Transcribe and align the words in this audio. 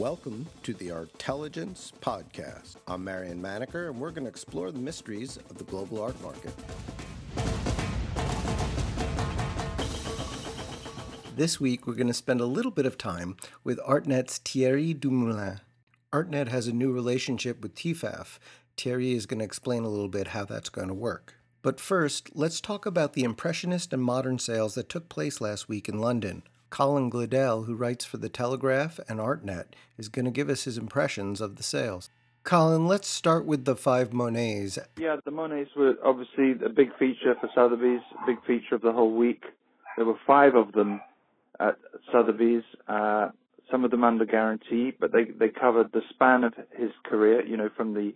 Welcome 0.00 0.46
to 0.62 0.72
the 0.72 0.92
Artelligence 0.92 1.92
Podcast. 2.00 2.76
I'm 2.88 3.04
Marion 3.04 3.38
Maneker, 3.38 3.90
and 3.90 4.00
we're 4.00 4.12
going 4.12 4.24
to 4.24 4.30
explore 4.30 4.72
the 4.72 4.78
mysteries 4.78 5.36
of 5.50 5.58
the 5.58 5.64
global 5.64 6.00
art 6.00 6.18
market. 6.22 6.54
This 11.36 11.60
week, 11.60 11.86
we're 11.86 11.96
going 11.96 12.06
to 12.06 12.14
spend 12.14 12.40
a 12.40 12.46
little 12.46 12.70
bit 12.70 12.86
of 12.86 12.96
time 12.96 13.36
with 13.62 13.78
ArtNet's 13.80 14.38
Thierry 14.38 14.94
Dumoulin. 14.94 15.60
ArtNet 16.14 16.48
has 16.48 16.66
a 16.66 16.72
new 16.72 16.90
relationship 16.90 17.60
with 17.60 17.74
TEFAF. 17.74 18.38
Thierry 18.78 19.12
is 19.12 19.26
going 19.26 19.40
to 19.40 19.44
explain 19.44 19.84
a 19.84 19.90
little 19.90 20.08
bit 20.08 20.28
how 20.28 20.46
that's 20.46 20.70
going 20.70 20.88
to 20.88 20.94
work. 20.94 21.34
But 21.60 21.78
first, 21.78 22.30
let's 22.34 22.62
talk 22.62 22.86
about 22.86 23.12
the 23.12 23.24
Impressionist 23.24 23.92
and 23.92 24.02
Modern 24.02 24.38
sales 24.38 24.76
that 24.76 24.88
took 24.88 25.10
place 25.10 25.42
last 25.42 25.68
week 25.68 25.90
in 25.90 25.98
London. 25.98 26.42
Colin 26.70 27.10
Gleadell, 27.10 27.66
who 27.66 27.74
writes 27.74 28.04
for 28.04 28.16
The 28.16 28.28
Telegraph 28.28 29.00
and 29.08 29.18
ArtNet, 29.18 29.66
is 29.98 30.08
going 30.08 30.24
to 30.24 30.30
give 30.30 30.48
us 30.48 30.64
his 30.64 30.78
impressions 30.78 31.40
of 31.40 31.56
the 31.56 31.62
sales. 31.62 32.10
Colin, 32.44 32.86
let's 32.86 33.08
start 33.08 33.44
with 33.44 33.64
the 33.64 33.76
five 33.76 34.12
Monets. 34.12 34.78
Yeah, 34.96 35.16
the 35.24 35.30
Monets 35.30 35.70
were 35.76 35.94
obviously 36.02 36.52
a 36.64 36.70
big 36.70 36.88
feature 36.98 37.34
for 37.40 37.50
Sotheby's, 37.54 38.00
a 38.22 38.26
big 38.26 38.42
feature 38.46 38.76
of 38.76 38.82
the 38.82 38.92
whole 38.92 39.14
week. 39.14 39.42
There 39.96 40.06
were 40.06 40.18
five 40.26 40.54
of 40.54 40.72
them 40.72 41.00
at 41.58 41.76
Sotheby's, 42.10 42.62
uh, 42.88 43.28
some 43.70 43.84
of 43.84 43.90
them 43.90 44.04
under 44.04 44.24
guarantee, 44.24 44.92
but 44.98 45.12
they, 45.12 45.24
they 45.24 45.48
covered 45.48 45.92
the 45.92 46.00
span 46.08 46.44
of 46.44 46.54
his 46.76 46.90
career, 47.04 47.44
you 47.44 47.56
know, 47.56 47.68
from 47.76 47.94
the 47.94 48.14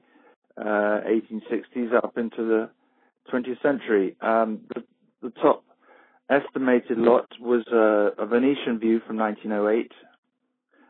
uh, 0.57 1.01
1860s 1.07 1.95
up 1.95 2.17
into 2.17 2.45
the 2.45 2.71
20th 3.33 3.61
century. 3.63 4.17
Um, 4.21 4.61
the, 4.75 4.83
the 5.23 5.31
top 5.31 5.65
estimated 6.31 6.99
lot 6.99 7.29
was 7.41 7.65
uh, 7.73 8.23
a 8.23 8.27
Venetian 8.27 8.79
view 8.79 9.01
from 9.07 9.17
1908, 9.19 9.91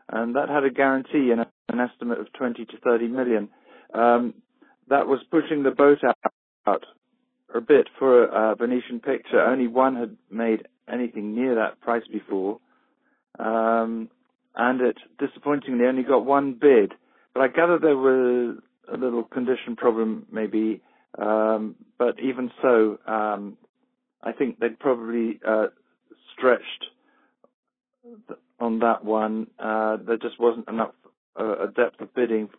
and 0.09 0.35
that 0.35 0.49
had 0.49 0.63
a 0.63 0.69
guarantee 0.69 1.31
and 1.31 1.45
an 1.69 1.79
estimate 1.79 2.19
of 2.19 2.31
20 2.33 2.65
to 2.65 2.77
30 2.83 3.07
million. 3.07 3.49
Um, 3.93 4.33
that 4.89 5.07
was 5.07 5.19
pushing 5.31 5.63
the 5.63 5.71
boat 5.71 5.99
out 6.67 6.83
a 7.53 7.61
bit 7.61 7.87
for 7.97 8.25
a 8.25 8.55
Venetian 8.55 8.99
picture. 8.99 9.41
Only 9.41 9.67
one 9.67 9.95
had 9.95 10.15
made 10.29 10.67
anything 10.91 11.35
near 11.35 11.55
that 11.55 11.81
price 11.81 12.03
before, 12.11 12.59
um, 13.39 14.09
and 14.55 14.81
it 14.81 14.97
disappointingly 15.19 15.85
only 15.85 16.03
got 16.03 16.25
one 16.25 16.53
bid. 16.59 16.93
But 17.33 17.41
I 17.41 17.47
gather 17.47 17.79
there 17.79 17.97
was 17.97 18.57
a 18.91 18.97
little 18.97 19.23
condition 19.23 19.75
problem, 19.75 20.25
maybe. 20.31 20.81
Um, 21.17 21.75
but 21.97 22.15
even 22.21 22.51
so, 22.61 22.97
um, 23.07 23.57
I 24.25 24.31
think 24.31 24.59
they'd 24.59 24.79
probably 24.79 25.39
uh, 25.47 25.67
stretched 26.35 26.85
on 28.59 28.79
that 28.79 29.05
one. 29.05 29.47
Uh, 29.59 29.97
there 30.05 30.17
just 30.17 30.39
wasn't 30.39 30.67
enough 30.67 30.91
uh, 31.39 31.65
a 31.65 31.67
depth 31.67 32.01
of 32.01 32.13
bidding 32.15 32.49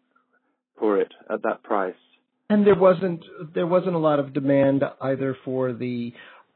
for 0.79 1.01
it 1.01 1.13
at 1.31 1.43
that 1.43 1.63
price. 1.63 1.95
And 2.49 2.65
there 2.65 2.77
wasn't 2.77 3.25
there 3.55 3.67
wasn't 3.67 3.97
a 3.97 3.99
lot 3.99 4.21
of 4.21 4.33
demand 4.33 4.85
either 5.01 5.37
for 5.45 5.73
the 5.73 6.13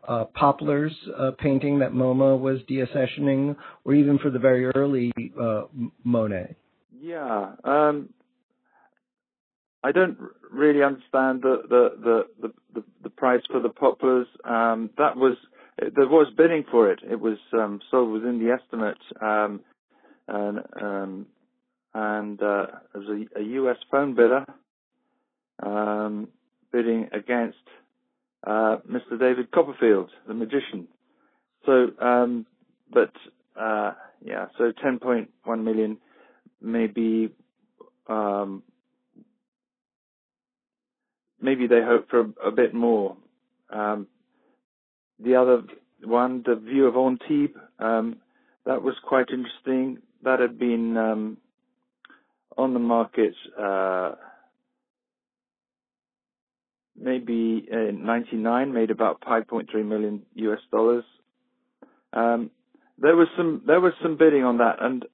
uh, 0.07 0.25
poplars 0.35 0.93
uh, 1.19 1.33
painting 1.39 1.81
that 1.81 1.93
MoMA 1.93 2.39
was 2.39 2.61
deaccessioning, 2.71 3.57
or 3.85 3.95
even 3.95 4.19
for 4.19 4.31
the 4.31 4.39
very 4.39 4.67
early 4.67 5.13
uh, 5.41 5.63
Monet. 6.05 6.55
Yeah, 7.01 7.53
um, 7.65 8.11
I 9.83 9.93
don't 9.93 10.19
really 10.51 10.83
understand 10.83 11.43
the 11.43 11.63
the 11.69 12.25
the 12.43 12.53
the, 12.75 12.85
the 13.03 13.11
price 13.11 13.43
for 13.51 13.61
the 13.61 13.69
poplars. 13.71 14.27
Um, 14.45 14.91
that 14.99 15.17
was 15.17 15.37
there 15.79 16.09
was 16.09 16.33
bidding 16.37 16.65
for 16.71 16.91
it. 16.91 17.01
It 17.09 17.21
was 17.21 17.39
um, 17.53 17.81
sold 17.91 18.13
within 18.13 18.39
the 18.39 18.51
estimate, 18.53 18.99
um, 19.21 19.61
and 20.29 20.59
um, 20.81 21.27
and 21.95 22.43
uh, 22.43 22.67
there 22.93 23.03
was 23.03 23.27
a, 23.37 23.41
a 23.41 23.43
U.S. 23.43 23.77
phone 23.91 24.15
bidder 24.15 24.45
um, 25.63 26.29
bidding 26.73 27.09
against 27.13 27.59
uh, 28.47 28.79
Mr. 28.91 29.19
David 29.19 29.51
Copperfield, 29.51 30.11
the 30.27 30.35
magician. 30.35 30.89
So, 31.67 31.89
um, 32.01 32.47
but 32.93 33.13
uh, 33.61 33.93
yeah, 34.25 34.47
so 34.57 34.73
10.1 34.85 35.29
million, 35.63 35.99
maybe 36.63 37.31
um, 38.09 38.63
maybe 41.41 41.67
they 41.67 41.83
hope 41.83 42.09
for 42.11 42.21
a, 42.21 42.49
a 42.49 42.51
bit 42.51 42.75
more. 42.75 43.17
Um, 43.71 44.07
the 45.23 45.37
other 45.37 45.63
one, 46.05 46.43
the 46.47 46.57
view 46.57 46.87
of 46.87 46.97
Antibes, 46.97 47.57
um, 47.79 48.17
that 48.67 48.83
was 48.83 48.95
quite 49.07 49.27
interesting. 49.31 49.99
That 50.23 50.41
had 50.41 50.59
been 50.59 50.97
um, 50.97 51.37
on 52.57 52.75
the 52.75 52.81
market 52.81 53.35
uh, 53.59 54.13
maybe 57.01 57.67
in 57.71 58.05
99, 58.05 58.73
made 58.73 58.91
about 58.91 59.21
5.3 59.23 59.73
million 59.85 60.23
US 60.35 60.59
dollars. 60.71 61.05
Um, 62.13 62.51
there 62.99 63.17
was 63.17 63.29
some 63.37 63.63
there 63.67 63.81
was 63.81 63.93
some 64.03 64.17
bidding 64.19 64.45
on 64.45 64.59
that, 64.59 64.77
and 64.81 65.07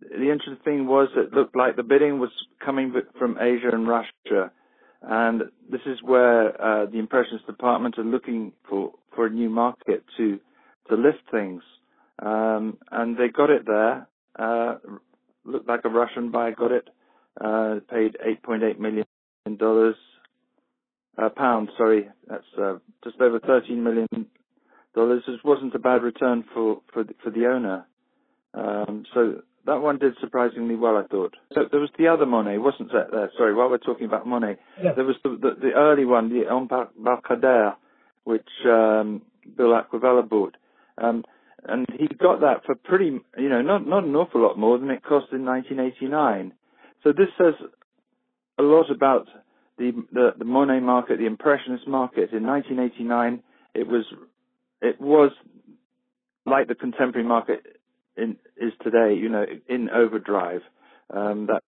the 0.00 0.30
interesting 0.30 0.56
thing 0.64 0.86
was 0.86 1.08
it 1.16 1.32
looked 1.32 1.56
like 1.56 1.76
the 1.76 1.82
bidding 1.82 2.18
was 2.18 2.30
coming 2.64 2.94
from 3.18 3.36
Asia 3.38 3.70
and 3.72 3.86
Russia. 3.86 4.50
And 5.02 5.42
this 5.70 5.80
is 5.86 6.02
where 6.02 6.60
uh, 6.60 6.86
the 6.86 6.98
impressions 6.98 7.40
department 7.46 7.98
are 7.98 8.04
looking 8.04 8.52
for, 8.68 8.92
for 9.14 9.26
a 9.26 9.30
new 9.30 9.48
market 9.50 10.04
to 10.16 10.40
to 10.88 10.96
lift 10.96 11.22
things. 11.30 11.62
Um, 12.20 12.78
and 12.90 13.16
they 13.16 13.28
got 13.28 13.50
it 13.50 13.66
there. 13.66 14.08
Uh, 14.38 14.76
looked 15.44 15.68
like 15.68 15.84
a 15.84 15.88
Russian 15.88 16.30
buyer 16.30 16.54
got 16.54 16.72
it. 16.72 16.88
Uh, 17.40 17.80
paid 17.90 18.16
8.8 18.44 18.78
million 18.78 19.04
dollars, 19.58 19.94
uh, 21.22 21.28
pounds. 21.28 21.70
Sorry, 21.76 22.08
that's 22.26 22.44
uh, 22.60 22.78
just 23.04 23.20
over 23.20 23.38
13 23.38 23.82
million 23.82 24.08
dollars. 24.94 25.22
This 25.26 25.36
wasn't 25.44 25.74
a 25.74 25.78
bad 25.78 26.02
return 26.02 26.44
for 26.52 26.80
for 26.92 27.04
the, 27.04 27.14
for 27.22 27.30
the 27.30 27.46
owner. 27.46 27.86
Um, 28.54 29.04
so 29.14 29.42
that 29.66 29.80
one 29.80 29.98
did 29.98 30.14
surprisingly 30.20 30.76
well, 30.76 30.96
I 30.96 31.06
thought. 31.06 31.34
So 31.52 31.62
there 31.70 31.80
was 31.80 31.90
the 31.98 32.08
other 32.08 32.26
Monet, 32.26 32.58
wasn't 32.58 32.92
there? 32.92 33.08
there 33.10 33.30
sorry, 33.36 33.54
while 33.54 33.68
we're 33.68 33.78
talking 33.78 34.06
about 34.06 34.26
Monet, 34.26 34.56
yeah. 34.82 34.92
there 34.94 35.04
was 35.04 35.16
the, 35.22 35.30
the, 35.30 35.56
the 35.60 35.72
early 35.74 36.04
one, 36.04 36.28
the 36.30 36.44
Embarcadère, 36.44 37.74
which 38.24 38.48
um, 38.66 39.22
Bill 39.56 39.68
Acquavella 39.68 40.28
bought. 40.28 40.56
Um, 40.96 41.24
and 41.66 41.86
he 41.98 42.06
got 42.06 42.40
that 42.40 42.64
for 42.64 42.74
pretty, 42.74 43.18
you 43.36 43.48
know, 43.48 43.62
not 43.62 43.86
not 43.86 44.04
an 44.04 44.14
awful 44.14 44.40
lot 44.40 44.58
more 44.58 44.78
than 44.78 44.90
it 44.90 45.02
cost 45.02 45.32
in 45.32 45.44
1989. 45.44 46.52
So 47.02 47.12
this 47.12 47.28
says 47.36 47.54
a 48.58 48.62
lot 48.62 48.90
about 48.90 49.26
the 49.76 49.92
the, 50.12 50.30
the 50.38 50.44
Monet 50.44 50.80
market, 50.80 51.18
the 51.18 51.26
Impressionist 51.26 51.86
market. 51.86 52.32
In 52.32 52.46
1989, 52.46 53.42
it 53.74 53.86
was 53.86 54.04
it 54.80 55.00
was 55.00 55.32
like 56.46 56.68
the 56.68 56.74
contemporary 56.74 57.26
market 57.26 57.77
in, 58.18 58.36
is 58.56 58.72
today, 58.82 59.14
you 59.14 59.28
know, 59.28 59.44
in 59.68 59.88
overdrive. 59.90 60.62
Um, 61.14 61.46
that 61.46 61.62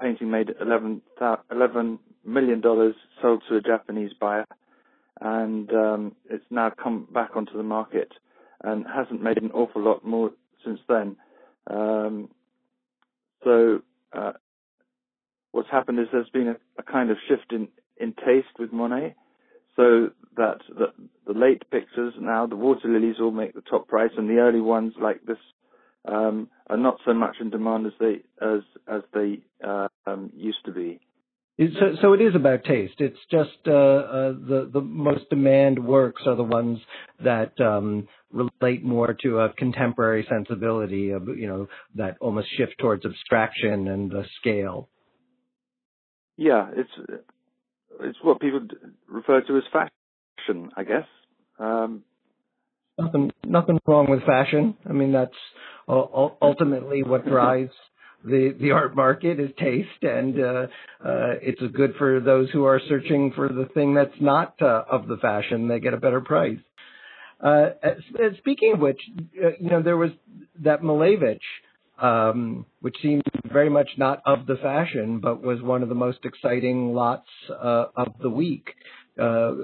painting 0.00 0.30
made 0.30 0.50
11, 0.60 1.02
11 1.50 1.98
million 2.24 2.60
dollars, 2.60 2.94
sold 3.20 3.42
to 3.48 3.56
a 3.56 3.60
Japanese 3.60 4.12
buyer, 4.18 4.46
and 5.20 5.70
um, 5.72 6.16
it's 6.30 6.44
now 6.50 6.70
come 6.82 7.06
back 7.12 7.30
onto 7.36 7.56
the 7.56 7.62
market 7.62 8.12
and 8.62 8.84
hasn't 8.86 9.22
made 9.22 9.38
an 9.38 9.50
awful 9.52 9.82
lot 9.82 10.04
more 10.04 10.30
since 10.64 10.80
then. 10.88 11.16
Um, 11.68 12.28
so 13.44 13.80
uh, 14.12 14.32
what's 15.52 15.70
happened 15.70 15.98
is 15.98 16.06
there's 16.12 16.28
been 16.30 16.48
a, 16.48 16.56
a, 16.78 16.82
kind 16.82 17.10
of 17.10 17.16
shift 17.28 17.52
in, 17.52 17.68
in 17.98 18.12
taste 18.12 18.58
with 18.58 18.72
Monet, 18.72 19.14
so 19.76 20.10
that 20.36 20.58
the, 20.68 20.86
the 21.26 21.38
late 21.38 21.62
pictures 21.70 22.14
now, 22.20 22.46
the 22.46 22.56
water 22.56 22.88
lilies 22.88 23.16
all 23.20 23.30
make 23.30 23.54
the 23.54 23.62
top 23.62 23.88
price, 23.88 24.10
and 24.16 24.28
the 24.28 24.38
early 24.38 24.60
ones 24.60 24.92
like 25.00 25.24
this 25.26 25.38
um, 26.06 26.48
are 26.68 26.76
not 26.76 26.98
so 27.04 27.12
much 27.12 27.36
in 27.40 27.50
demand 27.50 27.86
as 27.86 27.92
they 28.00 28.22
as 28.40 28.60
as 28.88 29.02
they 29.12 29.40
uh, 29.66 29.88
um, 30.06 30.30
used 30.34 30.64
to 30.64 30.72
be. 30.72 31.00
So, 31.58 31.94
so 32.00 32.12
it 32.14 32.22
is 32.22 32.34
about 32.34 32.64
taste. 32.64 32.94
It's 33.00 33.18
just 33.30 33.50
uh, 33.66 33.70
uh, 33.70 34.32
the 34.32 34.70
the 34.72 34.80
most 34.80 35.28
demand 35.28 35.84
works 35.84 36.22
are 36.26 36.36
the 36.36 36.42
ones 36.42 36.78
that 37.22 37.60
um, 37.60 38.08
relate 38.32 38.82
more 38.82 39.14
to 39.22 39.40
a 39.40 39.52
contemporary 39.52 40.26
sensibility, 40.30 41.10
of, 41.10 41.28
you 41.28 41.46
know, 41.46 41.68
that 41.96 42.16
almost 42.20 42.48
shift 42.56 42.76
towards 42.78 43.04
abstraction 43.04 43.88
and 43.88 44.10
the 44.10 44.24
scale. 44.40 44.88
Yeah, 46.38 46.70
it's 46.74 46.90
it's 48.00 48.18
what 48.22 48.40
people 48.40 48.60
refer 49.06 49.42
to 49.42 49.56
as 49.58 49.64
fashion, 49.70 50.70
I 50.74 50.84
guess. 50.84 51.06
Um, 51.58 52.04
nothing 52.98 53.32
nothing 53.44 53.78
wrong 53.86 54.08
with 54.08 54.24
fashion. 54.24 54.78
I 54.88 54.94
mean, 54.94 55.12
that's 55.12 55.36
ultimately 56.42 57.02
what 57.02 57.26
drives 57.26 57.72
the 58.24 58.54
the 58.60 58.70
art 58.72 58.94
market 58.94 59.40
is 59.40 59.50
taste, 59.58 60.02
and 60.02 60.38
uh, 60.38 60.66
uh, 61.04 61.34
it's 61.40 61.60
good 61.74 61.94
for 61.96 62.20
those 62.20 62.50
who 62.50 62.64
are 62.64 62.80
searching 62.88 63.32
for 63.34 63.48
the 63.48 63.66
thing 63.72 63.94
that's 63.94 64.20
not 64.20 64.54
uh, 64.60 64.84
of 64.90 65.08
the 65.08 65.16
fashion. 65.16 65.68
They 65.68 65.80
get 65.80 65.94
a 65.94 65.98
better 65.98 66.20
price. 66.20 66.58
Uh, 67.42 67.70
speaking 68.38 68.74
of 68.74 68.80
which, 68.80 69.00
uh, 69.42 69.52
you 69.58 69.70
know, 69.70 69.82
there 69.82 69.96
was 69.96 70.10
that 70.62 70.82
Malevich 70.82 71.40
um, 72.00 72.66
which 72.80 72.96
seemed 73.02 73.22
very 73.52 73.68
much 73.68 73.88
not 73.98 74.22
of 74.24 74.46
the 74.46 74.56
fashion, 74.56 75.20
but 75.20 75.42
was 75.42 75.60
one 75.62 75.82
of 75.82 75.88
the 75.88 75.94
most 75.94 76.18
exciting 76.24 76.94
lots 76.94 77.28
uh, 77.50 77.86
of 77.96 78.14
the 78.22 78.30
week. 78.30 78.70
Uh, 79.20 79.54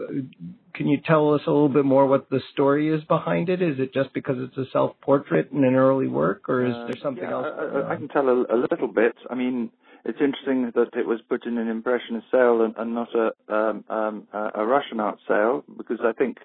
can 0.75 0.87
you 0.87 0.99
tell 1.05 1.33
us 1.35 1.41
a 1.47 1.51
little 1.51 1.69
bit 1.71 1.85
more 1.85 2.07
what 2.07 2.29
the 2.29 2.41
story 2.53 2.89
is 2.95 3.03
behind 3.05 3.49
it? 3.49 3.63
Is 3.63 3.79
it 3.79 3.95
just 3.95 4.13
because 4.13 4.37
it's 4.39 4.57
a 4.59 4.71
self-portrait 4.73 5.51
and 5.53 5.65
an 5.65 5.75
early 5.75 6.07
work, 6.07 6.49
or 6.49 6.67
is 6.67 6.75
Uh, 6.75 6.87
there 6.87 6.97
something 7.03 7.25
yeah, 7.25 7.33
else? 7.33 7.47
I, 7.47 7.93
I, 7.93 7.97
can 7.97 8.09
tell 8.09 8.29
a, 8.29 8.45
a 8.55 8.59
little 8.71 8.89
bit. 8.89 9.15
I 9.31 9.35
mean, 9.35 9.71
it's 10.05 10.21
interesting 10.21 10.71
that 10.75 10.95
it 10.95 11.07
was 11.07 11.21
put 11.29 11.47
in 11.47 11.57
an 11.59 11.69
impressionist 11.69 12.27
sale 12.31 12.63
and, 12.63 12.75
and 12.77 12.95
not 12.95 13.09
a 13.15 13.33
um, 13.55 13.85
um, 13.89 14.29
a 14.33 14.65
Russian 14.65 15.01
art 15.01 15.19
sale 15.27 15.65
because 15.77 15.99
I 16.05 16.13
think 16.13 16.39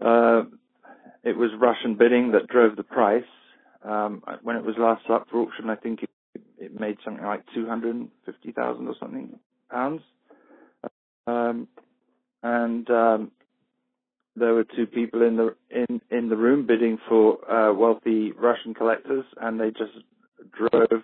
uh, 0.00 0.44
it 1.24 1.36
was 1.36 1.50
Russian 1.60 1.96
bidding 1.96 2.32
that 2.32 2.46
drove 2.46 2.76
the 2.76 2.84
price. 2.84 3.24
Um, 3.82 4.22
when 4.42 4.56
it 4.56 4.64
was 4.64 4.76
last 4.78 5.08
up 5.10 5.26
for 5.30 5.38
auction, 5.38 5.70
I 5.70 5.76
think 5.76 6.02
it, 6.02 6.10
it 6.58 6.80
made 6.80 6.96
something 7.04 7.24
like 7.24 7.44
two 7.54 7.66
hundred 7.66 7.94
and 7.96 8.08
fifty 8.24 8.52
thousand 8.52 8.88
or 8.88 8.94
something 8.98 9.38
pounds. 9.70 10.02
Um, 11.26 11.68
and 12.48 12.90
um, 12.90 13.30
there 14.34 14.54
were 14.54 14.64
two 14.64 14.86
people 14.86 15.22
in 15.22 15.36
the 15.36 15.54
in 15.70 16.00
in 16.10 16.28
the 16.28 16.36
room 16.36 16.66
bidding 16.66 16.98
for 17.08 17.38
uh, 17.50 17.74
wealthy 17.74 18.32
Russian 18.32 18.72
collectors, 18.74 19.24
and 19.40 19.60
they 19.60 19.70
just 19.70 19.92
drove 20.52 21.02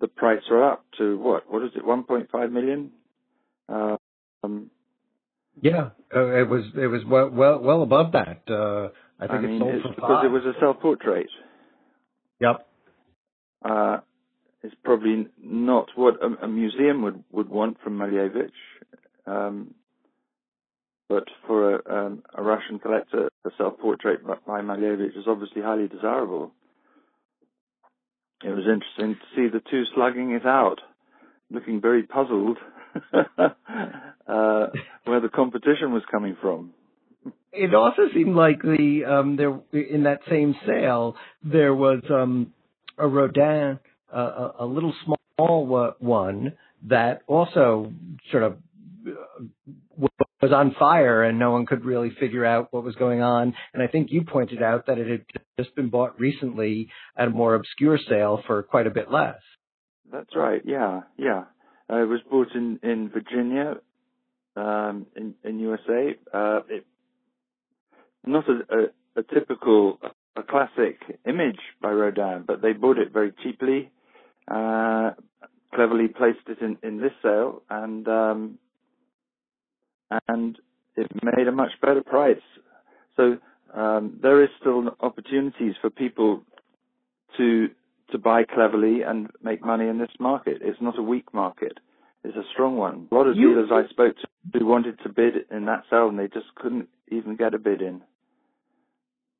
the 0.00 0.08
price 0.08 0.42
up 0.52 0.84
to 0.98 1.18
what? 1.18 1.50
What 1.50 1.62
is 1.62 1.70
it? 1.76 1.84
1.5 1.84 2.52
million. 2.52 2.90
Uh, 3.68 3.96
um, 4.42 4.70
Yeah, 5.60 5.90
uh, 6.14 6.26
it 6.34 6.48
was 6.48 6.64
it 6.76 6.88
was 6.88 7.02
well 7.06 7.30
well 7.30 7.60
well 7.60 7.82
above 7.82 8.12
that. 8.12 8.42
Uh, 8.48 8.88
I 9.20 9.28
think 9.28 9.38
I 9.38 9.46
mean, 9.46 9.56
it 9.56 9.58
sold 9.60 9.74
it's 9.74 9.82
for 9.82 9.94
because 9.94 10.16
five. 10.16 10.24
it 10.24 10.28
was 10.28 10.44
a 10.44 10.52
self-portrait. 10.60 11.30
Yep. 12.40 12.66
Uh, 13.64 13.98
it's 14.62 14.74
probably 14.82 15.28
not 15.40 15.88
what 15.94 16.14
a, 16.22 16.44
a 16.44 16.48
museum 16.48 17.02
would 17.02 17.22
would 17.30 17.48
want 17.48 17.80
from 17.82 17.98
Malevich. 17.98 18.50
Um, 19.26 19.74
but 21.08 21.24
for 21.46 21.76
a, 21.76 22.06
um, 22.06 22.22
a 22.34 22.42
Russian 22.42 22.78
collector, 22.78 23.28
a 23.44 23.50
self-portrait 23.56 24.26
by- 24.26 24.60
Malevich 24.60 25.16
is 25.16 25.24
obviously 25.26 25.62
highly 25.62 25.88
desirable. 25.88 26.52
It 28.44 28.50
was 28.50 28.64
interesting 28.66 29.14
to 29.14 29.26
see 29.34 29.48
the 29.50 29.62
two 29.70 29.84
slugging 29.94 30.32
it 30.32 30.44
out, 30.44 30.80
looking 31.50 31.80
very 31.80 32.02
puzzled 32.02 32.58
uh, 33.14 34.66
where 35.04 35.20
the 35.20 35.30
competition 35.32 35.92
was 35.92 36.02
coming 36.10 36.36
from. 36.40 36.72
It 37.52 37.74
also 37.74 38.02
seemed 38.12 38.36
like 38.36 38.60
the 38.60 39.04
um, 39.08 39.36
there 39.36 39.58
in 39.72 40.02
that 40.02 40.20
same 40.28 40.54
sale 40.66 41.16
there 41.42 41.74
was 41.74 42.02
um, 42.10 42.52
a 42.98 43.08
Rodin, 43.08 43.78
uh, 44.14 44.18
a, 44.18 44.54
a 44.60 44.66
little 44.66 44.92
small 45.04 45.94
one 45.98 46.52
that 46.88 47.22
also 47.26 47.92
sort 48.30 48.42
of 48.42 48.58
was 49.96 50.52
on 50.52 50.74
fire 50.78 51.22
and 51.22 51.38
no 51.38 51.50
one 51.50 51.66
could 51.66 51.84
really 51.84 52.10
figure 52.20 52.44
out 52.44 52.68
what 52.72 52.84
was 52.84 52.94
going 52.94 53.22
on. 53.22 53.54
And 53.72 53.82
I 53.82 53.86
think 53.86 54.08
you 54.10 54.22
pointed 54.24 54.62
out 54.62 54.86
that 54.86 54.98
it 54.98 55.08
had 55.08 55.24
just 55.58 55.74
been 55.74 55.88
bought 55.88 56.18
recently 56.20 56.88
at 57.16 57.28
a 57.28 57.30
more 57.30 57.54
obscure 57.54 57.98
sale 57.98 58.42
for 58.46 58.62
quite 58.62 58.86
a 58.86 58.90
bit 58.90 59.10
less. 59.10 59.40
That's 60.10 60.36
right. 60.36 60.62
Yeah, 60.64 61.02
yeah. 61.16 61.44
Uh, 61.90 62.02
it 62.02 62.08
was 62.08 62.20
bought 62.30 62.48
in 62.54 62.78
in 62.82 63.10
Virginia, 63.10 63.76
um, 64.56 65.06
in 65.16 65.34
in 65.44 65.58
USA. 65.60 66.16
Uh, 66.32 66.60
it, 66.68 66.86
not 68.24 68.44
a, 68.48 68.74
a, 68.74 69.20
a 69.20 69.22
typical, 69.22 69.98
a 70.36 70.42
classic 70.42 70.98
image 71.26 71.60
by 71.80 71.90
Rodin, 71.90 72.44
but 72.46 72.60
they 72.60 72.72
bought 72.72 72.98
it 72.98 73.12
very 73.12 73.32
cheaply. 73.42 73.90
Uh, 74.48 75.12
cleverly 75.74 76.08
placed 76.08 76.48
it 76.48 76.58
in 76.60 76.78
in 76.82 77.00
this 77.00 77.12
sale, 77.22 77.62
and 77.70 78.06
um, 78.08 78.58
and 80.28 80.58
it 80.96 81.10
made 81.22 81.48
a 81.48 81.52
much 81.52 81.72
better 81.80 82.02
price. 82.02 82.36
So 83.16 83.38
um, 83.74 84.18
there 84.22 84.42
is 84.42 84.48
still 84.60 84.96
opportunities 85.00 85.74
for 85.80 85.90
people 85.90 86.42
to 87.36 87.68
to 88.12 88.18
buy 88.18 88.44
cleverly 88.44 89.02
and 89.02 89.28
make 89.42 89.64
money 89.64 89.88
in 89.88 89.98
this 89.98 90.12
market. 90.20 90.58
It's 90.60 90.80
not 90.80 90.96
a 90.96 91.02
weak 91.02 91.34
market. 91.34 91.78
It's 92.22 92.36
a 92.36 92.44
strong 92.52 92.76
one. 92.76 93.08
A 93.10 93.14
lot 93.14 93.26
of 93.26 93.36
You- 93.36 93.48
dealers 93.48 93.70
I 93.72 93.88
spoke 93.90 94.14
to 94.16 94.58
who 94.58 94.64
wanted 94.64 95.00
to 95.00 95.08
bid 95.08 95.34
in 95.50 95.64
that 95.64 95.82
sale 95.90 96.08
and 96.08 96.16
they 96.16 96.28
just 96.28 96.54
couldn't 96.54 96.88
even 97.08 97.34
get 97.34 97.52
a 97.52 97.58
bid 97.58 97.82
in. 97.82 98.02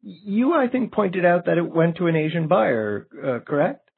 You, 0.03 0.53
I 0.55 0.69
think, 0.69 0.93
pointed 0.93 1.25
out 1.25 1.47
that 1.47 1.59
it 1.59 1.69
went 1.73 1.97
to 1.97 2.07
an 2.09 2.17
Asian 2.17 2.49
buyer, 2.49 3.07
uh, 3.25 3.39
correct? 3.41 3.89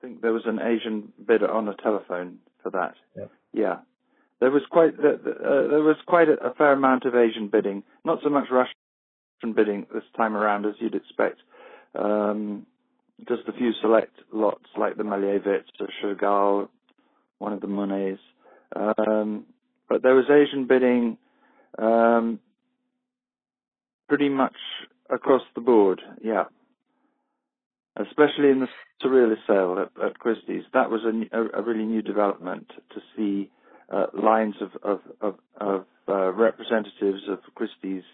I 0.00 0.06
think 0.06 0.20
there 0.20 0.32
was 0.32 0.46
an 0.46 0.60
Asian 0.60 1.12
bidder 1.24 1.50
on 1.50 1.66
the 1.66 1.74
telephone 1.74 2.38
for 2.62 2.70
that. 2.70 2.94
Yeah. 3.52 3.78
There 4.40 4.50
was 4.50 4.62
quite 4.70 4.94
uh, 4.94 5.18
there 5.24 5.82
was 5.82 5.96
quite 6.06 6.28
a, 6.28 6.34
a 6.44 6.54
fair 6.54 6.72
amount 6.72 7.04
of 7.04 7.14
Asian 7.14 7.48
bidding. 7.48 7.82
Not 8.04 8.20
so 8.22 8.30
much 8.30 8.48
Russian 8.50 9.54
bidding 9.54 9.86
this 9.92 10.04
time 10.16 10.36
around 10.36 10.66
as 10.66 10.74
you'd 10.78 10.94
expect. 10.94 11.40
Um, 11.94 12.66
just 13.28 13.48
a 13.48 13.52
few 13.52 13.72
select 13.80 14.14
lots 14.32 14.64
like 14.76 14.96
the 14.96 15.02
Malevich, 15.02 15.64
the 15.78 15.88
Chagall, 16.02 16.68
one 17.38 17.52
of 17.52 17.60
the 17.60 17.66
Monets. 17.66 18.20
Um, 18.76 19.46
but 19.88 20.02
there 20.02 20.14
was 20.14 20.26
Asian 20.30 20.66
bidding 20.66 21.18
um, 21.78 22.38
pretty 24.08 24.28
much 24.28 24.56
across 25.10 25.42
the 25.54 25.60
board, 25.60 26.00
yeah. 26.22 26.44
Especially 27.96 28.50
in 28.50 28.60
the 28.60 28.68
Surrealist 29.02 29.46
sale 29.46 29.76
at, 29.80 30.04
at 30.04 30.18
Christie's. 30.18 30.62
That 30.72 30.90
was 30.90 31.00
a, 31.04 31.36
a, 31.36 31.60
a 31.60 31.62
really 31.62 31.84
new 31.84 32.02
development 32.02 32.70
to 32.94 33.00
see 33.16 33.50
uh, 33.92 34.06
lines 34.12 34.54
of, 34.60 34.70
of, 34.82 35.00
of, 35.20 35.34
of 35.60 35.84
uh, 36.08 36.32
representatives 36.32 37.22
of 37.28 37.38
Christie's 37.54 38.04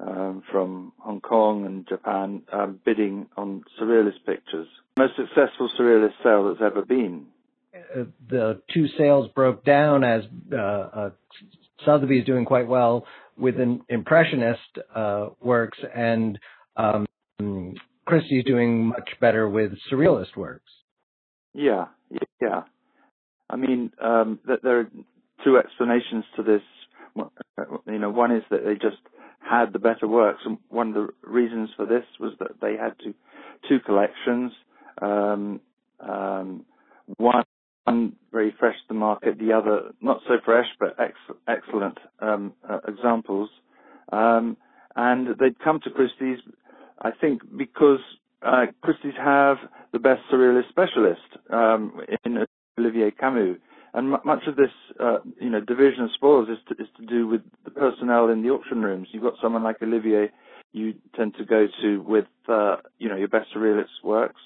um, 0.00 0.42
from 0.50 0.92
Hong 0.98 1.20
Kong 1.20 1.66
and 1.66 1.86
Japan 1.88 2.42
um, 2.52 2.80
bidding 2.84 3.28
on 3.36 3.62
surrealist 3.80 4.24
pictures. 4.26 4.66
Most 4.98 5.14
successful 5.16 5.70
surrealist 5.78 6.14
sale 6.22 6.48
that's 6.48 6.60
ever 6.64 6.84
been. 6.84 7.26
uh, 7.74 8.04
the 8.28 8.60
two 8.72 8.86
sales 8.98 9.30
broke 9.34 9.64
down 9.64 10.04
as 10.04 10.22
uh, 10.52 10.56
uh, 10.56 11.10
Sotheby's 11.84 12.24
doing 12.24 12.44
quite 12.44 12.68
well 12.68 13.06
with 13.36 13.58
an 13.60 13.82
impressionist 13.88 14.60
uh, 14.94 15.28
works 15.40 15.78
and 15.94 16.38
um, 16.76 17.06
Christie's 18.06 18.44
doing 18.44 18.86
much 18.86 19.08
better 19.20 19.48
with 19.48 19.72
surrealist 19.90 20.36
works. 20.36 20.70
Yeah, 21.52 21.86
yeah. 22.40 22.62
I 23.50 23.56
mean, 23.56 23.92
um, 24.02 24.38
th- 24.46 24.60
there 24.62 24.80
are 24.80 24.88
two 25.44 25.58
explanations 25.58 26.24
to 26.36 26.42
this. 26.42 26.62
Uh, 27.18 27.64
You 27.86 27.98
know, 27.98 28.10
one 28.10 28.32
is 28.32 28.42
that 28.50 28.64
they 28.64 28.74
just 28.74 29.02
had 29.40 29.72
the 29.72 29.78
better 29.78 30.08
works, 30.08 30.42
and 30.44 30.58
one 30.70 30.88
of 30.88 30.94
the 30.94 31.08
reasons 31.22 31.70
for 31.76 31.86
this 31.86 32.04
was 32.18 32.32
that 32.40 32.60
they 32.60 32.76
had 32.76 32.94
two, 33.02 33.14
two 33.68 33.80
collections. 33.80 34.52
Um, 35.02 35.60
um, 36.00 36.64
one, 37.18 37.44
one 37.84 38.16
very 38.32 38.52
fresh 38.58 38.76
to 38.76 38.88
the 38.88 38.94
market, 38.94 39.38
the 39.38 39.52
other 39.52 39.92
not 40.00 40.20
so 40.26 40.34
fresh 40.44 40.66
but 40.80 40.96
ex- 40.98 41.38
excellent 41.48 41.98
um, 42.20 42.52
uh, 42.68 42.78
examples. 42.88 43.50
Um, 44.12 44.56
and 44.96 45.28
they'd 45.38 45.58
come 45.60 45.80
to 45.80 45.90
Christie's, 45.90 46.38
I 47.00 47.10
think, 47.20 47.42
because 47.56 48.00
uh, 48.42 48.66
Christie's 48.82 49.14
have 49.22 49.58
the 49.92 49.98
best 49.98 50.22
surrealist 50.32 50.68
specialist 50.70 51.20
um, 51.50 52.00
in 52.24 52.38
Olivier 52.78 53.10
Camu, 53.10 53.56
and 53.94 54.10
mu 54.10 54.16
much 54.24 54.46
of 54.48 54.56
this, 54.56 54.70
uh, 54.98 55.18
you 55.40 55.50
know, 55.50 55.60
division 55.60 56.04
of 56.04 56.10
spoils 56.14 56.48
is 56.48 56.58
to, 56.68 56.82
is 56.82 56.88
to 56.98 57.06
do 57.06 57.26
with 57.26 57.42
the 57.64 57.70
personnel 57.70 58.28
in 58.28 58.42
the 58.42 58.50
auction 58.50 58.82
rooms. 58.82 59.08
You've 59.12 59.22
got 59.22 59.34
someone 59.40 59.62
like 59.62 59.80
Olivier, 59.82 60.30
you 60.72 60.94
tend 61.14 61.34
to 61.38 61.44
go 61.44 61.68
to 61.82 62.02
with, 62.02 62.26
uh, 62.48 62.76
you 62.98 63.08
know, 63.08 63.16
your 63.16 63.28
best 63.28 63.48
surrealist 63.54 64.02
works. 64.02 64.40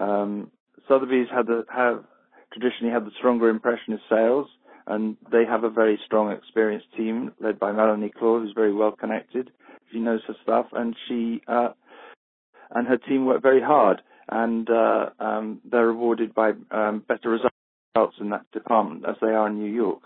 Um, 0.00 0.50
Sotheby's 0.88 1.28
had 1.30 1.46
the 1.46 1.64
have 1.74 2.04
traditionally 2.52 2.92
had 2.92 3.04
the 3.04 3.10
stronger 3.18 3.50
impressionist 3.50 4.04
sales, 4.08 4.48
and 4.86 5.16
they 5.30 5.44
have 5.44 5.64
a 5.64 5.70
very 5.70 5.98
strong, 6.06 6.32
experienced 6.32 6.86
team 6.96 7.32
led 7.40 7.58
by 7.58 7.72
Melanie 7.72 8.12
Clore, 8.18 8.40
who's 8.40 8.54
very 8.54 8.72
well 8.72 8.92
connected. 8.92 9.50
She 9.92 9.98
knows 9.98 10.20
her 10.26 10.36
stuff, 10.42 10.66
and 10.72 10.96
she 11.06 11.42
uh, 11.48 11.70
and 12.70 12.86
her 12.86 12.96
team 12.96 13.26
work 13.26 13.42
very 13.42 13.62
hard, 13.62 14.00
and 14.28 14.68
uh, 14.70 15.10
um, 15.20 15.60
they're 15.70 15.86
rewarded 15.86 16.34
by 16.34 16.52
um, 16.70 17.04
better 17.06 17.30
results 17.30 17.55
in 18.20 18.30
that 18.30 18.50
department 18.52 19.04
as 19.08 19.16
they 19.20 19.28
are 19.28 19.48
in 19.48 19.58
New 19.58 19.72
York. 19.72 20.02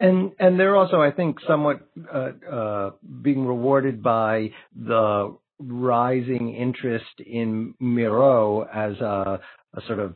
And 0.00 0.32
and 0.38 0.58
they're 0.58 0.76
also, 0.76 1.00
I 1.00 1.10
think, 1.10 1.38
somewhat 1.46 1.80
uh, 2.12 2.30
uh, 2.50 2.90
being 3.22 3.44
rewarded 3.46 4.02
by 4.02 4.50
the 4.76 5.36
rising 5.58 6.54
interest 6.54 7.20
in 7.26 7.74
Miro 7.80 8.62
as 8.62 8.96
a, 9.00 9.40
a 9.74 9.80
sort 9.88 9.98
of 9.98 10.14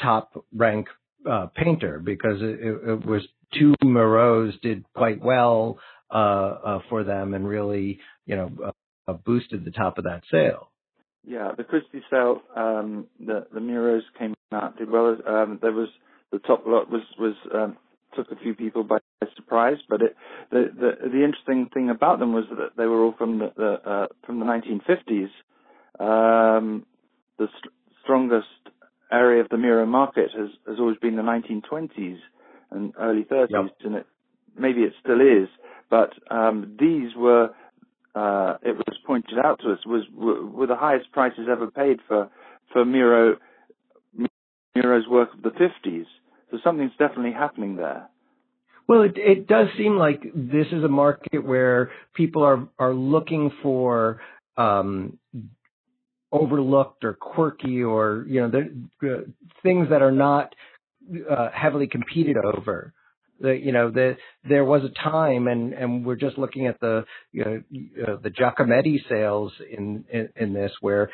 top 0.00 0.44
rank 0.54 0.86
uh, 1.28 1.46
painter 1.56 1.98
because 1.98 2.40
it, 2.40 2.60
it 2.60 3.04
was 3.04 3.26
two 3.58 3.74
Miros 3.82 4.60
did 4.60 4.84
quite 4.94 5.20
well 5.20 5.78
uh, 6.10 6.14
uh, 6.14 6.78
for 6.88 7.02
them 7.02 7.34
and 7.34 7.48
really, 7.48 7.98
you 8.26 8.36
know, 8.36 8.72
uh, 9.08 9.12
boosted 9.12 9.64
the 9.64 9.72
top 9.72 9.98
of 9.98 10.04
that 10.04 10.22
sale. 10.30 10.70
Yeah, 11.26 11.50
the 11.56 11.64
Christie 11.64 12.02
sale, 12.08 12.42
um, 12.54 13.06
the 13.18 13.46
the 13.52 13.58
Miros 13.58 14.02
came 14.16 14.34
out 14.52 14.78
did 14.78 14.88
well. 14.88 15.16
Um, 15.26 15.58
there 15.60 15.72
was 15.72 15.88
the 16.36 16.46
top 16.46 16.66
lot 16.66 16.90
was 16.90 17.02
was 17.18 17.34
um, 17.54 17.76
took 18.14 18.30
a 18.30 18.36
few 18.36 18.54
people 18.54 18.84
by 18.84 18.98
surprise, 19.34 19.78
but 19.88 20.02
it, 20.02 20.16
the 20.50 20.70
the 20.74 21.08
the 21.08 21.24
interesting 21.24 21.68
thing 21.72 21.88
about 21.88 22.18
them 22.18 22.32
was 22.32 22.44
that 22.50 22.76
they 22.76 22.86
were 22.86 23.02
all 23.02 23.14
from 23.16 23.38
the, 23.38 23.52
the 23.56 23.90
uh, 23.90 24.06
from 24.24 24.38
the 24.38 24.44
1950s. 24.44 25.30
Um, 25.98 26.84
the 27.38 27.48
st- 27.58 27.72
strongest 28.02 28.46
area 29.10 29.40
of 29.40 29.48
the 29.48 29.56
Miro 29.56 29.86
market 29.86 30.30
has 30.36 30.50
has 30.68 30.78
always 30.78 30.98
been 30.98 31.16
the 31.16 31.22
1920s 31.22 32.18
and 32.70 32.92
early 32.98 33.24
30s, 33.24 33.46
yep. 33.50 33.76
and 33.84 33.94
it 33.96 34.06
maybe 34.58 34.80
it 34.82 34.92
still 35.02 35.20
is, 35.20 35.48
but 35.88 36.12
um, 36.30 36.76
these 36.78 37.14
were 37.16 37.50
uh, 38.14 38.56
it 38.62 38.76
was 38.76 38.98
pointed 39.06 39.38
out 39.38 39.60
to 39.60 39.72
us, 39.72 39.78
was 39.86 40.04
were 40.14 40.66
the 40.66 40.76
highest 40.76 41.12
prices 41.12 41.48
ever 41.50 41.70
paid 41.70 42.00
for 42.06 42.28
for 42.72 42.84
Miro 42.84 43.36
Miro's 44.74 45.08
work 45.08 45.32
of 45.32 45.42
the 45.42 45.50
50s. 45.50 46.06
So 46.50 46.58
something's 46.62 46.92
definitely 46.98 47.32
happening 47.32 47.76
there. 47.76 48.08
Well, 48.88 49.02
it, 49.02 49.16
it 49.16 49.48
does 49.48 49.66
seem 49.76 49.96
like 49.96 50.22
this 50.22 50.66
is 50.70 50.84
a 50.84 50.88
market 50.88 51.44
where 51.44 51.90
people 52.14 52.44
are 52.44 52.68
are 52.78 52.94
looking 52.94 53.50
for 53.62 54.20
um, 54.56 55.18
overlooked 56.30 57.04
or 57.04 57.14
quirky 57.14 57.82
or 57.82 58.24
you 58.28 58.46
know 58.46 58.62
uh, 59.02 59.22
things 59.62 59.88
that 59.90 60.02
are 60.02 60.12
not 60.12 60.54
uh, 61.30 61.48
heavily 61.52 61.88
competed 61.88 62.36
over 62.36 62.92
the 63.40 63.56
you 63.56 63.72
know 63.72 63.90
the 63.90 64.16
there 64.48 64.64
was 64.64 64.82
a 64.84 64.88
time 65.02 65.48
and 65.48 65.72
and 65.72 66.04
we're 66.04 66.16
just 66.16 66.38
looking 66.38 66.66
at 66.66 66.78
the 66.80 67.04
you 67.32 67.44
know 67.44 67.62
uh, 68.06 68.16
the 68.22 68.30
Giacometti 68.30 68.98
sales 69.08 69.52
in, 69.70 70.04
in 70.12 70.28
in, 70.36 70.52
this 70.52 70.72
where 70.80 71.10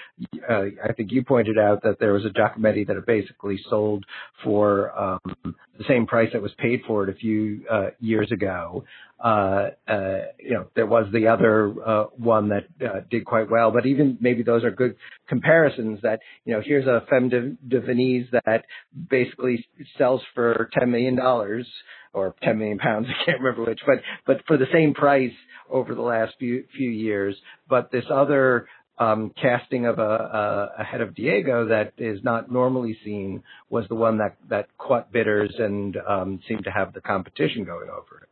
uh, 0.49 0.65
I 0.85 0.93
think 0.97 1.13
you 1.13 1.25
pointed 1.25 1.59
out 1.59 1.83
that 1.83 1.99
there 1.99 2.13
was 2.13 2.25
a 2.25 2.31
Giacometti 2.31 2.87
that 2.87 2.97
basically 3.07 3.59
sold 3.69 4.05
for 4.45 4.99
um, 4.99 5.21
the 5.45 5.85
same 5.89 6.07
price 6.07 6.31
that 6.33 6.43
was 6.43 6.53
paid 6.59 6.83
for 6.87 7.05
it 7.05 7.11
a 7.11 7.15
few 7.15 7.65
uh, 7.71 7.87
years 8.01 8.31
ago 8.31 8.85
uh, 9.23 9.71
uh, 9.89 10.19
you 10.39 10.55
know 10.55 10.67
there 10.75 10.87
was 10.87 11.07
the 11.13 11.29
other 11.29 11.75
uh, 11.85 12.05
one 12.17 12.49
that 12.49 13.09
did 13.11 13.25
quite 13.25 13.51
well 13.51 13.71
but 13.71 13.87
even 13.87 14.19
maybe 14.21 14.43
those 14.43 14.65
are 14.65 14.71
good 14.71 14.97
comparisons 15.29 15.99
that 16.03 16.21
you 16.45 16.53
know 16.53 16.61
here's 16.65 16.87
a 16.87 17.05
femme 17.09 17.29
de, 17.29 17.57
de 17.69 17.81
Venise 17.81 18.29
that 18.45 18.65
basically 19.11 19.65
sells 19.97 20.21
for 20.35 20.69
10 20.79 20.91
million 20.91 21.17
dollars 21.17 21.67
or 22.13 22.35
10 22.43 22.59
million 22.59 22.79
pounds. 22.79 23.07
Can't 23.25 23.41
remember 23.41 23.65
which, 23.69 23.81
but 23.87 23.99
but 24.27 24.43
for 24.47 24.57
the 24.57 24.67
same 24.73 24.95
price 24.95 25.33
over 25.71 25.95
the 25.95 26.03
last 26.03 26.35
few 26.39 26.65
few 26.77 26.91
years. 26.91 27.37
But 27.69 27.91
this 27.91 28.05
other 28.11 28.67
um, 28.99 29.33
casting 29.41 29.87
of 29.87 29.99
a, 29.99 30.03
a, 30.03 30.83
a, 30.83 30.85
head 30.85 31.01
of 31.01 31.15
Diego 31.15 31.69
that 31.69 31.95
is 31.99 32.23
not 32.23 32.53
normally 32.53 32.97
seen 33.05 33.43
was 33.71 33.85
the 33.89 33.95
one 33.95 34.19
that 34.19 34.37
that 34.49 34.69
caught 34.79 35.13
bidders 35.13 35.53
and 35.59 35.97
um, 36.09 36.41
seemed 36.47 36.65
to 36.65 36.71
have 36.71 36.93
the 36.93 37.01
competition 37.01 37.65
going 37.65 37.89
over 37.89 38.23
it. 38.23 38.29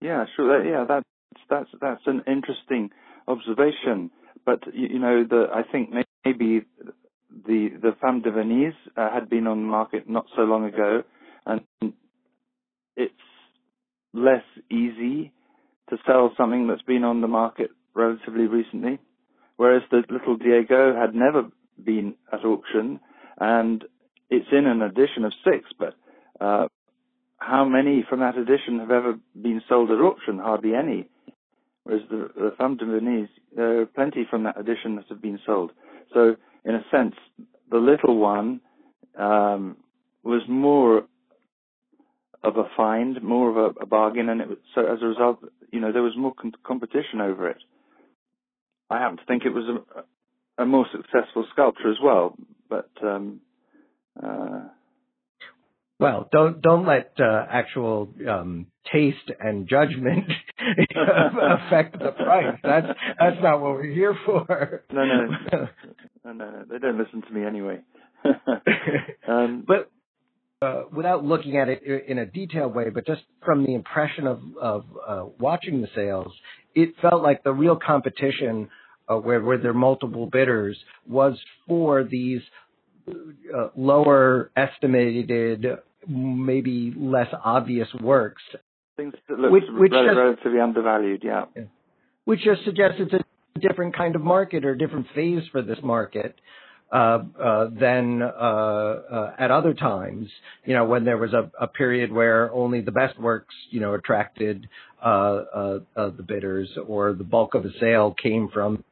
Yeah, 0.00 0.24
sure. 0.36 0.64
Yeah, 0.64 0.84
that's 0.88 1.06
that's 1.48 1.70
that's 1.80 2.02
an 2.06 2.22
interesting 2.26 2.90
observation. 3.28 4.10
But 4.44 4.60
you, 4.72 4.88
you 4.94 4.98
know, 4.98 5.24
the 5.28 5.46
I 5.52 5.62
think 5.70 5.90
maybe 6.24 6.66
the 7.46 7.68
the 7.80 7.92
femme 8.00 8.22
de 8.22 8.30
Venise 8.30 8.74
uh, 8.96 9.12
had 9.12 9.28
been 9.28 9.46
on 9.46 9.58
the 9.58 9.68
market 9.68 10.08
not 10.08 10.26
so 10.34 10.42
long 10.42 10.64
ago, 10.64 11.02
and 11.46 11.60
it's 12.96 13.14
less 14.12 14.44
easy 14.70 15.32
to 15.90 15.96
sell 16.06 16.32
something 16.36 16.66
that's 16.66 16.82
been 16.82 17.04
on 17.04 17.20
the 17.20 17.28
market 17.28 17.70
relatively 17.94 18.46
recently, 18.46 18.98
whereas 19.56 19.82
the 19.90 20.02
little 20.10 20.36
Diego 20.36 20.94
had 20.94 21.14
never 21.14 21.44
been 21.82 22.14
at 22.32 22.44
auction, 22.44 23.00
and 23.38 23.84
it's 24.30 24.48
in 24.52 24.66
an 24.66 24.82
edition 24.82 25.24
of 25.24 25.32
six, 25.44 25.68
but 25.78 25.94
uh, 26.40 26.68
how 27.38 27.64
many 27.64 28.04
from 28.08 28.20
that 28.20 28.38
edition 28.38 28.78
have 28.78 28.90
ever 28.90 29.18
been 29.40 29.60
sold 29.68 29.90
at 29.90 29.98
auction? 29.98 30.38
Hardly 30.38 30.74
any. 30.74 31.08
Whereas 31.84 32.02
the, 32.08 32.30
the 32.36 32.54
Femme 32.56 32.76
de 32.76 32.84
Venise, 32.84 33.28
there 33.54 33.80
are 33.80 33.86
plenty 33.86 34.26
from 34.30 34.44
that 34.44 34.58
edition 34.58 34.96
that 34.96 35.06
have 35.08 35.20
been 35.20 35.40
sold. 35.44 35.72
So, 36.14 36.36
in 36.64 36.74
a 36.76 36.84
sense, 36.90 37.14
the 37.70 37.78
little 37.78 38.18
one 38.18 38.60
um, 39.18 39.76
was 40.22 40.42
more 40.48 41.04
of 42.44 42.56
a 42.56 42.64
find, 42.76 43.22
more 43.22 43.50
of 43.50 43.56
a, 43.56 43.80
a 43.82 43.86
bargain, 43.86 44.28
and 44.28 44.40
it 44.40 44.48
was, 44.48 44.58
so 44.74 44.80
as 44.82 44.98
a 45.02 45.06
result, 45.06 45.38
you 45.70 45.80
know, 45.80 45.92
there 45.92 46.02
was 46.02 46.16
more 46.16 46.34
com- 46.34 46.52
competition 46.64 47.20
over 47.20 47.48
it. 47.48 47.58
I 48.90 48.98
happen 48.98 49.18
to 49.18 49.24
think 49.26 49.44
it 49.44 49.54
was 49.54 49.64
a, 50.58 50.62
a 50.62 50.66
more 50.66 50.86
successful 50.92 51.46
sculpture 51.52 51.90
as 51.90 51.98
well, 52.02 52.34
but 52.68 52.90
um, 53.02 53.40
uh, 54.22 54.68
well, 56.02 56.28
don't 56.32 56.60
don't 56.60 56.84
let 56.84 57.12
uh, 57.20 57.46
actual 57.48 58.08
um, 58.28 58.66
taste 58.92 59.30
and 59.38 59.68
judgment 59.68 60.24
affect 60.58 61.96
the 61.96 62.10
price. 62.10 62.58
That's 62.64 62.88
that's 63.20 63.36
not 63.40 63.60
what 63.60 63.74
we're 63.74 63.84
here 63.84 64.16
for. 64.26 64.82
No, 64.92 65.04
no, 65.04 65.26
no, 65.26 65.68
no, 66.24 66.32
no. 66.32 66.64
They 66.68 66.78
don't 66.78 66.98
listen 66.98 67.22
to 67.22 67.32
me 67.32 67.46
anyway. 67.46 67.78
um, 69.28 69.64
but 69.68 69.91
uh, 70.62 70.84
without 70.92 71.24
looking 71.24 71.56
at 71.56 71.68
it 71.68 71.82
in 71.82 72.18
a 72.18 72.26
detailed 72.26 72.74
way, 72.74 72.88
but 72.88 73.04
just 73.04 73.22
from 73.44 73.64
the 73.66 73.74
impression 73.74 74.26
of, 74.26 74.40
of 74.60 74.84
uh, 75.06 75.24
watching 75.38 75.82
the 75.82 75.88
sales, 75.94 76.32
it 76.74 76.94
felt 77.02 77.22
like 77.22 77.42
the 77.42 77.52
real 77.52 77.76
competition, 77.76 78.68
uh, 79.08 79.16
where, 79.16 79.42
where 79.42 79.58
there 79.58 79.72
are 79.72 79.74
multiple 79.74 80.26
bidders, 80.26 80.78
was 81.08 81.36
for 81.66 82.04
these 82.04 82.40
uh, 83.08 83.68
lower 83.76 84.52
estimated, 84.56 85.66
maybe 86.06 86.94
less 86.96 87.28
obvious 87.44 87.88
works. 88.00 88.42
Things 88.96 89.14
that 89.28 89.38
look 89.38 89.50
which, 89.50 89.64
which 89.70 89.92
relatively 89.92 90.52
just, 90.52 90.62
undervalued, 90.62 91.22
yeah. 91.24 91.46
yeah. 91.56 91.62
Which 92.24 92.40
just 92.44 92.64
suggests 92.64 93.00
it's 93.00 93.12
a 93.12 93.58
different 93.58 93.96
kind 93.96 94.14
of 94.14 94.22
market 94.22 94.64
or 94.64 94.76
different 94.76 95.06
phase 95.14 95.42
for 95.50 95.60
this 95.60 95.78
market. 95.82 96.36
Uh, 96.92 97.24
uh, 97.42 97.70
than 97.80 98.20
uh, 98.20 99.32
at 99.38 99.50
other 99.50 99.72
times, 99.72 100.28
you 100.66 100.74
know, 100.74 100.84
when 100.84 101.06
there 101.06 101.16
was 101.16 101.32
a 101.32 101.66
period 101.66 102.12
where 102.12 102.52
only 102.52 102.82
the 102.82 102.92
best 102.92 103.18
works, 103.18 103.54
you 103.70 103.80
know, 103.80 103.94
attracted 103.94 104.68
the 105.02 106.24
bidders 106.28 106.68
or 106.86 107.14
the 107.14 107.24
bulk 107.24 107.54
of 107.54 107.62
the 107.62 107.72
sale 107.80 108.14
came 108.22 108.50
from. 108.52 108.84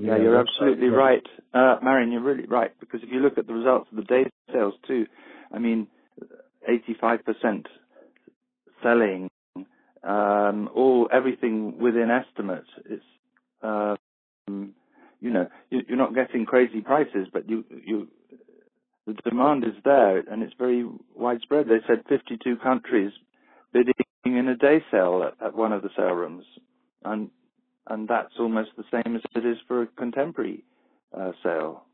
Yeah, 0.00 0.16
you're 0.16 0.38
absolutely 0.38 0.90
right. 0.90 1.26
Marion, 1.52 2.12
you're 2.12 2.22
really 2.22 2.46
right, 2.46 2.70
because 2.78 3.00
if 3.02 3.08
you 3.10 3.18
look 3.18 3.36
at 3.36 3.48
the 3.48 3.52
results 3.52 3.88
of 3.90 3.96
the 3.96 4.04
day 4.04 4.30
sales 4.52 4.74
too, 4.86 5.04
I 5.52 5.58
mean, 5.58 5.88
85% 6.70 7.66
selling, 8.80 9.28
um, 10.04 10.68
all 10.72 11.08
everything 11.12 11.80
within 11.80 12.10
estimates. 12.12 12.68
It's 12.88 13.02
um, 13.60 13.96
you 15.24 15.30
know, 15.30 15.48
you're 15.70 15.96
not 15.96 16.14
getting 16.14 16.44
crazy 16.44 16.82
prices, 16.82 17.28
but 17.32 17.48
you, 17.48 17.64
you, 17.82 18.08
the 19.06 19.14
demand 19.14 19.64
is 19.64 19.72
there 19.82 20.18
and 20.18 20.42
it's 20.42 20.52
very 20.58 20.86
widespread. 21.16 21.66
They 21.66 21.80
said 21.86 22.02
52 22.10 22.58
countries 22.58 23.10
bidding 23.72 23.94
in 24.26 24.48
a 24.48 24.54
day 24.54 24.84
sale 24.90 25.26
at, 25.26 25.46
at 25.46 25.56
one 25.56 25.72
of 25.72 25.80
the 25.80 25.88
sale 25.96 26.12
rooms, 26.12 26.44
and 27.06 27.30
and 27.86 28.06
that's 28.06 28.34
almost 28.38 28.70
the 28.76 28.84
same 28.92 29.16
as 29.16 29.22
it 29.34 29.46
is 29.46 29.56
for 29.66 29.82
a 29.82 29.86
contemporary 29.86 30.62
uh, 31.18 31.32
sale. 31.42 31.84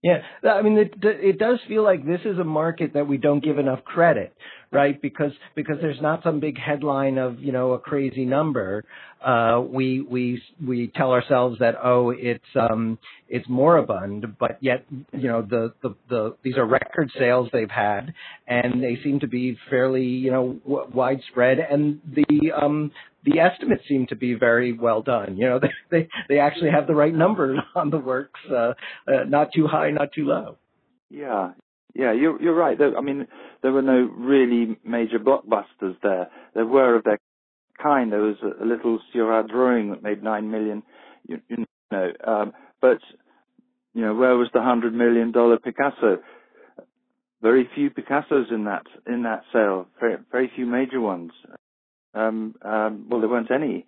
Yeah, 0.00 0.18
I 0.48 0.62
mean, 0.62 0.78
it, 0.78 0.94
it 1.02 1.38
does 1.40 1.58
feel 1.66 1.82
like 1.82 2.06
this 2.06 2.20
is 2.24 2.38
a 2.38 2.44
market 2.44 2.94
that 2.94 3.08
we 3.08 3.16
don't 3.16 3.42
give 3.42 3.58
enough 3.58 3.82
credit, 3.84 4.32
right? 4.70 5.00
Because 5.02 5.32
because 5.56 5.78
there's 5.80 6.00
not 6.00 6.22
some 6.22 6.38
big 6.38 6.56
headline 6.56 7.18
of 7.18 7.40
you 7.40 7.50
know 7.50 7.72
a 7.72 7.80
crazy 7.80 8.24
number. 8.24 8.84
Uh, 9.24 9.60
we 9.68 10.00
we 10.00 10.40
we 10.64 10.92
tell 10.94 11.10
ourselves 11.10 11.58
that 11.58 11.74
oh 11.82 12.10
it's 12.16 12.44
um 12.70 12.96
it's 13.28 13.48
moribund, 13.48 14.36
but 14.38 14.58
yet 14.60 14.84
you 15.12 15.26
know 15.26 15.42
the 15.42 15.72
the, 15.82 15.96
the 16.08 16.36
these 16.44 16.56
are 16.56 16.64
record 16.66 17.10
sales 17.18 17.48
they've 17.52 17.68
had, 17.68 18.14
and 18.46 18.80
they 18.80 18.98
seem 19.02 19.18
to 19.18 19.26
be 19.26 19.58
fairly 19.68 20.04
you 20.04 20.30
know 20.30 20.60
w- 20.64 20.86
widespread, 20.94 21.58
and 21.58 22.00
the 22.14 22.52
um 22.52 22.92
the 23.28 23.40
estimates 23.40 23.82
seem 23.88 24.06
to 24.06 24.16
be 24.16 24.34
very 24.34 24.72
well 24.72 25.02
done. 25.02 25.36
You 25.36 25.48
know, 25.48 25.60
they 25.62 25.70
they, 25.90 26.08
they 26.28 26.38
actually 26.38 26.70
have 26.70 26.86
the 26.86 26.94
right 26.94 27.14
numbers 27.14 27.58
on 27.74 27.90
the 27.90 27.98
works, 27.98 28.40
uh, 28.50 28.72
uh, 29.06 29.24
not 29.26 29.48
too 29.54 29.66
high, 29.66 29.90
not 29.90 30.12
too 30.12 30.24
low. 30.24 30.56
Yeah, 31.10 31.52
yeah, 31.94 32.12
you're 32.12 32.40
you're 32.40 32.54
right. 32.54 32.78
There, 32.78 32.96
I 32.96 33.00
mean, 33.00 33.26
there 33.62 33.72
were 33.72 33.82
no 33.82 34.10
really 34.16 34.76
major 34.84 35.18
blockbusters 35.18 35.96
there. 36.02 36.28
There 36.54 36.66
were 36.66 36.96
of 36.96 37.04
their 37.04 37.18
kind. 37.82 38.12
There 38.12 38.20
was 38.20 38.36
a, 38.42 38.64
a 38.64 38.66
little 38.66 39.00
Seurat 39.12 39.48
drawing 39.48 39.90
that 39.90 40.02
made 40.02 40.22
nine 40.22 40.50
million. 40.50 40.82
You, 41.26 41.40
you 41.48 41.64
know, 41.90 42.12
um, 42.26 42.52
but 42.80 42.98
you 43.94 44.02
know, 44.02 44.14
where 44.14 44.36
was 44.36 44.48
the 44.52 44.62
hundred 44.62 44.94
million 44.94 45.32
dollar 45.32 45.58
Picasso? 45.58 46.18
Very 47.40 47.68
few 47.74 47.90
Picassos 47.90 48.52
in 48.52 48.64
that 48.64 48.82
in 49.06 49.22
that 49.22 49.42
sale. 49.52 49.86
Very 50.00 50.16
very 50.30 50.50
few 50.54 50.66
major 50.66 51.00
ones. 51.00 51.32
Um, 52.18 52.54
um, 52.62 53.06
well, 53.08 53.20
there 53.20 53.28
weren't 53.28 53.50
any. 53.50 53.86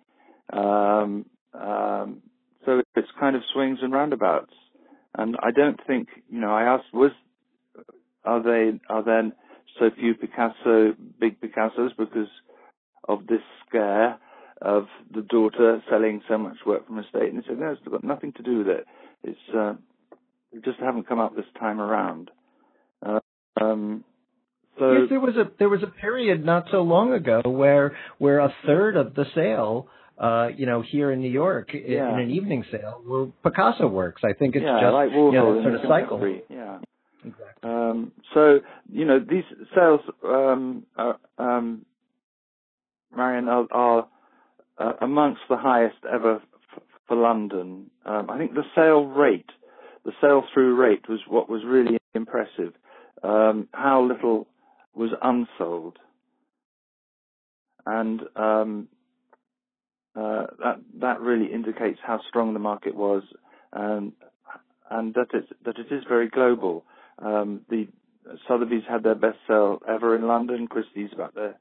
Um, 0.53 1.25
um, 1.53 2.21
so 2.65 2.81
it's 2.95 3.09
kind 3.19 3.35
of 3.35 3.41
swings 3.53 3.79
and 3.81 3.91
roundabouts. 3.91 4.53
And 5.17 5.35
I 5.41 5.51
don't 5.51 5.79
think, 5.85 6.07
you 6.29 6.39
know, 6.39 6.53
I 6.53 6.63
asked, 6.63 6.93
was 6.93 7.11
are 8.23 8.41
they 8.41 8.79
are 8.89 9.03
there 9.03 9.31
so 9.79 9.89
few 9.99 10.13
Picasso 10.13 10.93
big 11.19 11.41
Picassos 11.41 11.91
because 11.97 12.29
of 13.07 13.27
this 13.27 13.41
scare 13.67 14.17
of 14.61 14.85
the 15.13 15.23
daughter 15.23 15.81
selling 15.89 16.21
so 16.29 16.37
much 16.37 16.57
work 16.65 16.87
from 16.87 16.99
estate? 16.99 17.33
And 17.33 17.43
he 17.43 17.49
said, 17.49 17.59
no, 17.59 17.71
it's 17.71 17.81
got 17.87 18.03
nothing 18.03 18.31
to 18.33 18.43
do 18.43 18.59
with 18.59 18.67
it. 18.67 18.85
It's 19.23 19.55
uh, 19.57 19.73
just 20.63 20.79
haven't 20.79 21.07
come 21.07 21.19
up 21.19 21.35
this 21.35 21.45
time 21.59 21.81
around. 21.81 22.31
Uh, 23.05 23.19
um, 23.59 24.03
so 24.79 24.91
yes, 24.93 25.01
there 25.09 25.19
was 25.19 25.35
a 25.35 25.51
there 25.59 25.69
was 25.69 25.83
a 25.83 25.87
period 25.87 26.45
not 26.45 26.67
so 26.71 26.81
long 26.81 27.13
ago 27.13 27.41
where 27.45 27.95
where 28.17 28.39
a 28.39 28.53
third 28.65 28.95
of 28.95 29.13
the 29.15 29.25
sale, 29.35 29.87
uh, 30.17 30.49
you 30.55 30.65
know, 30.65 30.81
here 30.81 31.11
in 31.11 31.19
New 31.19 31.31
York 31.31 31.71
yeah. 31.73 32.13
in 32.13 32.19
an 32.19 32.31
evening 32.31 32.63
sale 32.71 33.01
were 33.05 33.27
Picasso 33.43 33.87
works. 33.87 34.21
I 34.23 34.33
think 34.33 34.55
it's 34.55 34.63
yeah, 34.65 34.79
just 34.81 34.93
like 34.93 35.11
you 35.11 35.31
know, 35.31 35.61
sort 35.61 35.75
of 35.75 35.81
cycle. 35.87 36.41
Yeah. 36.49 36.79
Exactly. 37.23 37.69
Um, 37.69 38.11
so 38.33 38.61
you 38.91 39.05
know 39.05 39.19
these 39.19 39.43
sales, 39.75 40.01
um, 40.23 40.85
are, 40.97 41.19
um, 41.37 41.85
Marion, 43.15 43.47
are, 43.47 43.67
are 43.71 44.07
uh, 44.77 44.93
amongst 45.01 45.41
the 45.49 45.57
highest 45.57 45.97
ever 46.11 46.37
f- 46.75 46.83
for 47.07 47.17
London. 47.17 47.91
Um, 48.05 48.29
I 48.29 48.37
think 48.37 48.53
the 48.53 48.63
sale 48.75 49.05
rate, 49.05 49.49
the 50.05 50.13
sale 50.19 50.43
through 50.53 50.75
rate, 50.75 51.07
was 51.07 51.19
what 51.27 51.49
was 51.49 51.61
really 51.65 51.97
impressive. 52.15 52.73
Um, 53.23 53.67
how 53.71 54.01
little 54.01 54.47
was 54.95 55.11
unsold, 55.21 55.97
and 57.85 58.21
um, 58.35 58.87
uh, 60.15 60.45
that 60.59 60.81
that 60.99 61.21
really 61.21 61.51
indicates 61.51 61.99
how 62.05 62.19
strong 62.27 62.53
the 62.53 62.59
market 62.59 62.95
was, 62.95 63.23
and 63.71 64.11
and 64.89 65.13
that 65.13 65.27
it 65.33 65.45
that 65.65 65.77
it 65.77 65.93
is 65.93 66.03
very 66.07 66.29
global. 66.29 66.83
Um, 67.19 67.61
the 67.69 67.87
Sotheby's 68.47 68.83
had 68.89 69.03
their 69.03 69.15
best 69.15 69.37
sale 69.47 69.79
ever 69.87 70.15
in 70.15 70.27
London. 70.27 70.67
Christie's 70.67 71.11
about 71.13 71.35
their 71.35 71.55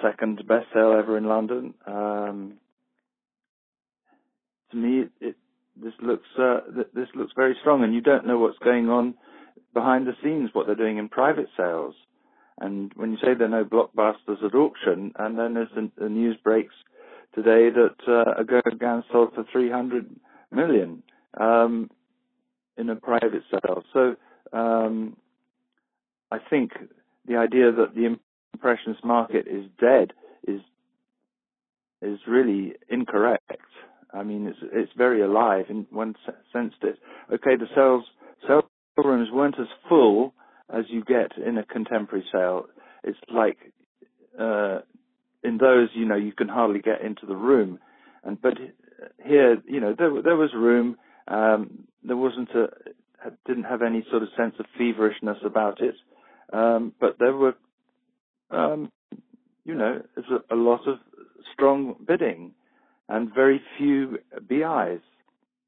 second 0.00 0.36
best 0.48 0.66
sale 0.72 0.96
ever 0.98 1.16
in 1.16 1.24
London. 1.24 1.74
Um, 1.86 2.54
to 4.70 4.76
me, 4.76 5.00
it, 5.00 5.10
it 5.20 5.36
this 5.82 5.94
looks 6.00 6.26
uh, 6.38 6.60
this 6.94 7.08
looks 7.14 7.32
very 7.34 7.56
strong, 7.60 7.82
and 7.82 7.94
you 7.94 8.00
don't 8.00 8.26
know 8.26 8.38
what's 8.38 8.58
going 8.58 8.88
on 8.88 9.14
behind 9.74 10.06
the 10.06 10.16
scenes, 10.22 10.50
what 10.52 10.66
they're 10.66 10.74
doing 10.74 10.98
in 10.98 11.08
private 11.08 11.48
sales. 11.56 11.94
And 12.60 12.92
when 12.94 13.12
you 13.12 13.18
say 13.18 13.34
there 13.34 13.46
are 13.46 13.48
no 13.48 13.64
blockbusters 13.64 14.44
at 14.44 14.54
auction, 14.54 15.12
and 15.18 15.38
then 15.38 15.54
there's 15.54 15.68
the, 15.74 15.90
the 15.98 16.08
news 16.08 16.36
breaks 16.42 16.74
today 17.34 17.70
that 17.70 17.96
uh, 18.06 18.40
a 18.40 18.44
Gauguin 18.44 19.02
sold 19.10 19.34
for 19.34 19.44
300 19.50 20.08
million 20.50 21.02
um, 21.40 21.90
in 22.76 22.90
a 22.90 22.96
private 22.96 23.42
sale. 23.50 23.82
So 23.92 24.16
um, 24.52 25.16
I 26.30 26.38
think 26.38 26.72
the 27.26 27.36
idea 27.36 27.72
that 27.72 27.94
the 27.94 28.16
impressionist 28.54 29.04
market 29.04 29.46
is 29.46 29.64
dead 29.80 30.12
is 30.46 30.60
is 32.00 32.18
really 32.26 32.74
incorrect. 32.88 33.60
I 34.12 34.22
mean, 34.22 34.46
it's 34.46 34.58
it's 34.72 34.92
very 34.96 35.22
alive 35.22 35.66
in 35.68 35.86
one 35.90 36.14
sense. 36.52 36.74
That 36.82 36.98
okay, 37.32 37.56
the 37.56 37.66
sales 37.74 38.04
sales 38.46 38.64
rooms 39.04 39.28
weren't 39.32 39.58
as 39.58 39.66
full 39.88 40.34
as 40.72 40.84
you 40.88 41.04
get 41.04 41.36
in 41.36 41.58
a 41.58 41.64
contemporary 41.64 42.24
sale. 42.32 42.66
It's 43.04 43.18
like 43.32 43.58
uh, 44.38 44.80
in 45.44 45.58
those, 45.58 45.88
you 45.94 46.06
know, 46.06 46.16
you 46.16 46.32
can 46.32 46.48
hardly 46.48 46.80
get 46.80 47.02
into 47.02 47.26
the 47.26 47.36
room, 47.36 47.78
and 48.24 48.40
but 48.40 48.54
here, 49.24 49.58
you 49.66 49.80
know, 49.80 49.94
there 49.96 50.10
there 50.22 50.36
was 50.36 50.50
room. 50.54 50.96
Um, 51.28 51.86
there 52.04 52.16
wasn't 52.16 52.50
a 52.50 52.68
didn't 53.46 53.64
have 53.64 53.82
any 53.82 54.04
sort 54.10 54.22
of 54.22 54.28
sense 54.36 54.54
of 54.58 54.66
feverishness 54.76 55.38
about 55.44 55.80
it, 55.80 55.94
um, 56.52 56.92
but 57.00 57.16
there 57.18 57.36
were, 57.36 57.54
um, 58.50 58.90
you 59.64 59.74
know, 59.74 60.02
a, 60.16 60.54
a 60.54 60.56
lot 60.56 60.86
of 60.88 60.98
strong 61.52 61.94
bidding 62.06 62.52
and 63.08 63.32
very 63.34 63.60
few 63.78 64.18
BIs. 64.48 65.00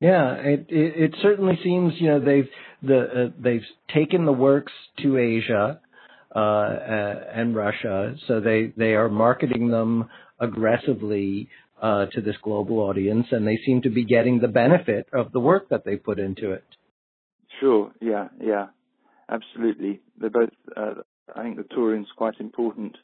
Yeah, 0.04 0.34
it, 0.34 0.66
it, 0.68 1.04
it 1.04 1.14
certainly 1.22 1.58
seems 1.64 1.94
you 1.96 2.08
know 2.08 2.20
they've 2.20 2.48
the 2.82 3.00
uh, 3.00 3.30
they've 3.42 3.64
taken 3.94 4.26
the 4.26 4.32
works 4.32 4.72
to 4.98 5.16
Asia 5.16 5.80
uh, 6.36 6.74
and 7.32 7.56
Russia, 7.56 8.14
so 8.26 8.38
they 8.38 8.74
they 8.76 8.92
are 8.96 9.08
marketing 9.08 9.70
them 9.70 10.10
aggressively 10.38 11.48
uh, 11.80 12.04
to 12.12 12.20
this 12.20 12.36
global 12.42 12.80
audience, 12.80 13.28
and 13.30 13.46
they 13.46 13.58
seem 13.64 13.80
to 13.80 13.88
be 13.88 14.04
getting 14.04 14.40
the 14.40 14.48
benefit 14.48 15.06
of 15.14 15.32
the 15.32 15.40
work 15.40 15.70
that 15.70 15.86
they 15.86 15.96
put 15.96 16.18
into 16.18 16.52
it. 16.52 16.64
Sure. 17.58 17.90
Yeah. 18.02 18.28
Yeah. 18.38 18.66
Absolutely. 19.30 20.02
They're 20.20 20.28
both. 20.28 20.50
Uh, 20.76 20.96
I 21.34 21.44
think 21.44 21.56
the 21.56 21.74
touring's 21.74 22.08
quite 22.14 22.38
important, 22.40 22.98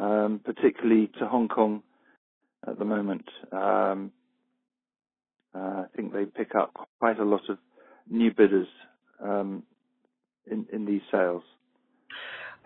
um, 0.00 0.40
particularly 0.44 1.12
to 1.20 1.28
Hong 1.28 1.46
Kong 1.46 1.84
at 2.66 2.76
the 2.76 2.84
moment. 2.84 3.28
Um, 3.52 4.10
I 5.54 5.84
think 5.96 6.12
they 6.12 6.24
pick 6.24 6.54
up 6.54 6.88
quite 6.98 7.18
a 7.18 7.24
lot 7.24 7.42
of 7.48 7.58
new 8.08 8.32
bidders 8.32 8.68
um, 9.22 9.62
in 10.50 10.66
in 10.72 10.84
these 10.86 11.02
sales. 11.10 11.42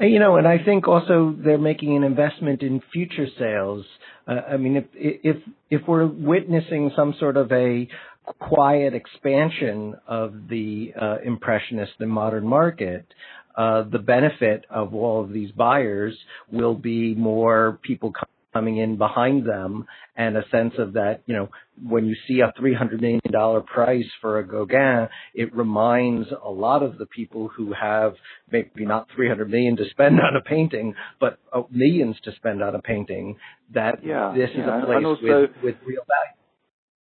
You 0.00 0.18
know, 0.18 0.36
and 0.36 0.48
I 0.48 0.58
think 0.62 0.88
also 0.88 1.36
they're 1.38 1.56
making 1.56 1.96
an 1.96 2.02
investment 2.02 2.62
in 2.62 2.82
future 2.92 3.28
sales. 3.38 3.86
Uh, 4.26 4.40
I 4.52 4.56
mean, 4.56 4.76
if 4.76 4.84
if 4.94 5.36
if 5.70 5.82
we're 5.86 6.06
witnessing 6.06 6.90
some 6.96 7.14
sort 7.20 7.36
of 7.36 7.52
a 7.52 7.86
quiet 8.24 8.94
expansion 8.94 9.94
of 10.08 10.48
the 10.48 10.92
uh, 11.00 11.18
impressionist 11.24 11.92
and 12.00 12.10
modern 12.10 12.46
market, 12.46 13.06
uh, 13.56 13.82
the 13.82 13.98
benefit 13.98 14.64
of 14.68 14.94
all 14.94 15.22
of 15.22 15.32
these 15.32 15.52
buyers 15.52 16.16
will 16.50 16.74
be 16.74 17.14
more 17.14 17.78
people 17.82 18.12
coming 18.54 18.78
in 18.78 18.96
behind 18.96 19.44
them 19.46 19.84
and 20.16 20.36
a 20.36 20.48
sense 20.50 20.74
of 20.78 20.92
that, 20.94 21.20
you 21.26 21.34
know, 21.34 21.48
when 21.82 22.06
you 22.06 22.14
see 22.26 22.40
a 22.40 22.52
$300 22.58 23.00
million 23.00 23.20
price 23.66 24.06
for 24.20 24.38
a 24.38 24.46
Gauguin, 24.46 25.08
it 25.34 25.54
reminds 25.54 26.28
a 26.42 26.48
lot 26.48 26.82
of 26.84 26.96
the 26.96 27.06
people 27.06 27.48
who 27.48 27.72
have 27.72 28.14
maybe 28.50 28.86
not 28.86 29.08
300 29.14 29.50
million 29.50 29.76
to 29.76 29.84
spend 29.90 30.20
on 30.20 30.36
a 30.36 30.40
painting, 30.40 30.94
but 31.20 31.38
uh, 31.52 31.62
millions 31.70 32.16
to 32.24 32.32
spend 32.36 32.62
on 32.62 32.76
a 32.76 32.80
painting 32.80 33.36
that 33.74 33.98
yeah, 34.04 34.32
this 34.34 34.50
yeah. 34.54 34.78
is 34.78 34.82
a 34.82 34.86
place 34.86 35.04
also, 35.04 35.22
with, 35.22 35.50
with 35.62 35.74
real 35.84 36.02
value. 36.06 36.36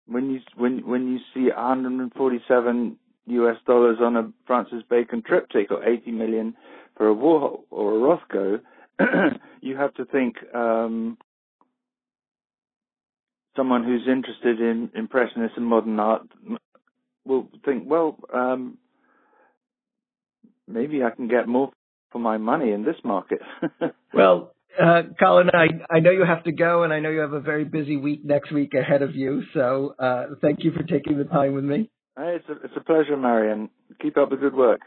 When 0.07 0.29
you 0.31 0.39
when 0.57 0.85
when 0.87 1.07
you 1.07 1.19
see 1.33 1.49
147 1.53 2.97
US 3.27 3.55
dollars 3.67 3.97
on 4.01 4.17
a 4.17 4.31
Francis 4.47 4.83
Bacon 4.89 5.21
triptych 5.25 5.69
or 5.69 5.87
80 5.87 6.11
million 6.11 6.55
for 6.97 7.09
a 7.09 7.15
Warhol 7.15 7.61
or 7.69 7.93
a 7.93 8.17
Rothko, 8.17 8.59
you 9.61 9.77
have 9.77 9.93
to 9.95 10.05
think 10.05 10.35
um, 10.53 11.17
someone 13.55 13.83
who's 13.83 14.07
interested 14.07 14.59
in 14.59 14.89
impressionist 14.95 15.55
and 15.57 15.65
modern 15.65 15.99
art 15.99 16.23
will 17.25 17.47
think, 17.65 17.83
well, 17.85 18.17
um, 18.33 18.77
maybe 20.67 21.03
I 21.03 21.11
can 21.11 21.27
get 21.27 21.47
more 21.47 21.71
for 22.11 22.19
my 22.19 22.37
money 22.37 22.71
in 22.71 22.83
this 22.83 22.95
market. 23.03 23.39
well, 24.13 24.53
uh, 24.81 25.03
Colin, 25.19 25.49
I, 25.53 25.67
I 25.89 25.99
know 25.99 26.11
you 26.11 26.25
have 26.25 26.43
to 26.45 26.51
go, 26.51 26.83
and 26.83 26.93
I 26.93 26.99
know 26.99 27.09
you 27.09 27.19
have 27.19 27.33
a 27.33 27.41
very 27.41 27.65
busy 27.65 27.97
week 27.97 28.23
next 28.23 28.51
week 28.51 28.73
ahead 28.73 29.01
of 29.01 29.15
you. 29.15 29.43
So 29.53 29.95
uh, 29.99 30.27
thank 30.41 30.63
you 30.63 30.71
for 30.71 30.83
taking 30.83 31.17
the 31.17 31.25
time 31.25 31.53
with 31.53 31.63
me. 31.63 31.89
Hey, 32.17 32.37
it's 32.37 32.49
a, 32.49 32.53
it's 32.63 32.73
a 32.75 32.81
pleasure, 32.81 33.17
Marion. 33.17 33.69
Keep 34.01 34.17
up 34.17 34.29
the 34.29 34.37
good 34.37 34.53
work. 34.53 34.81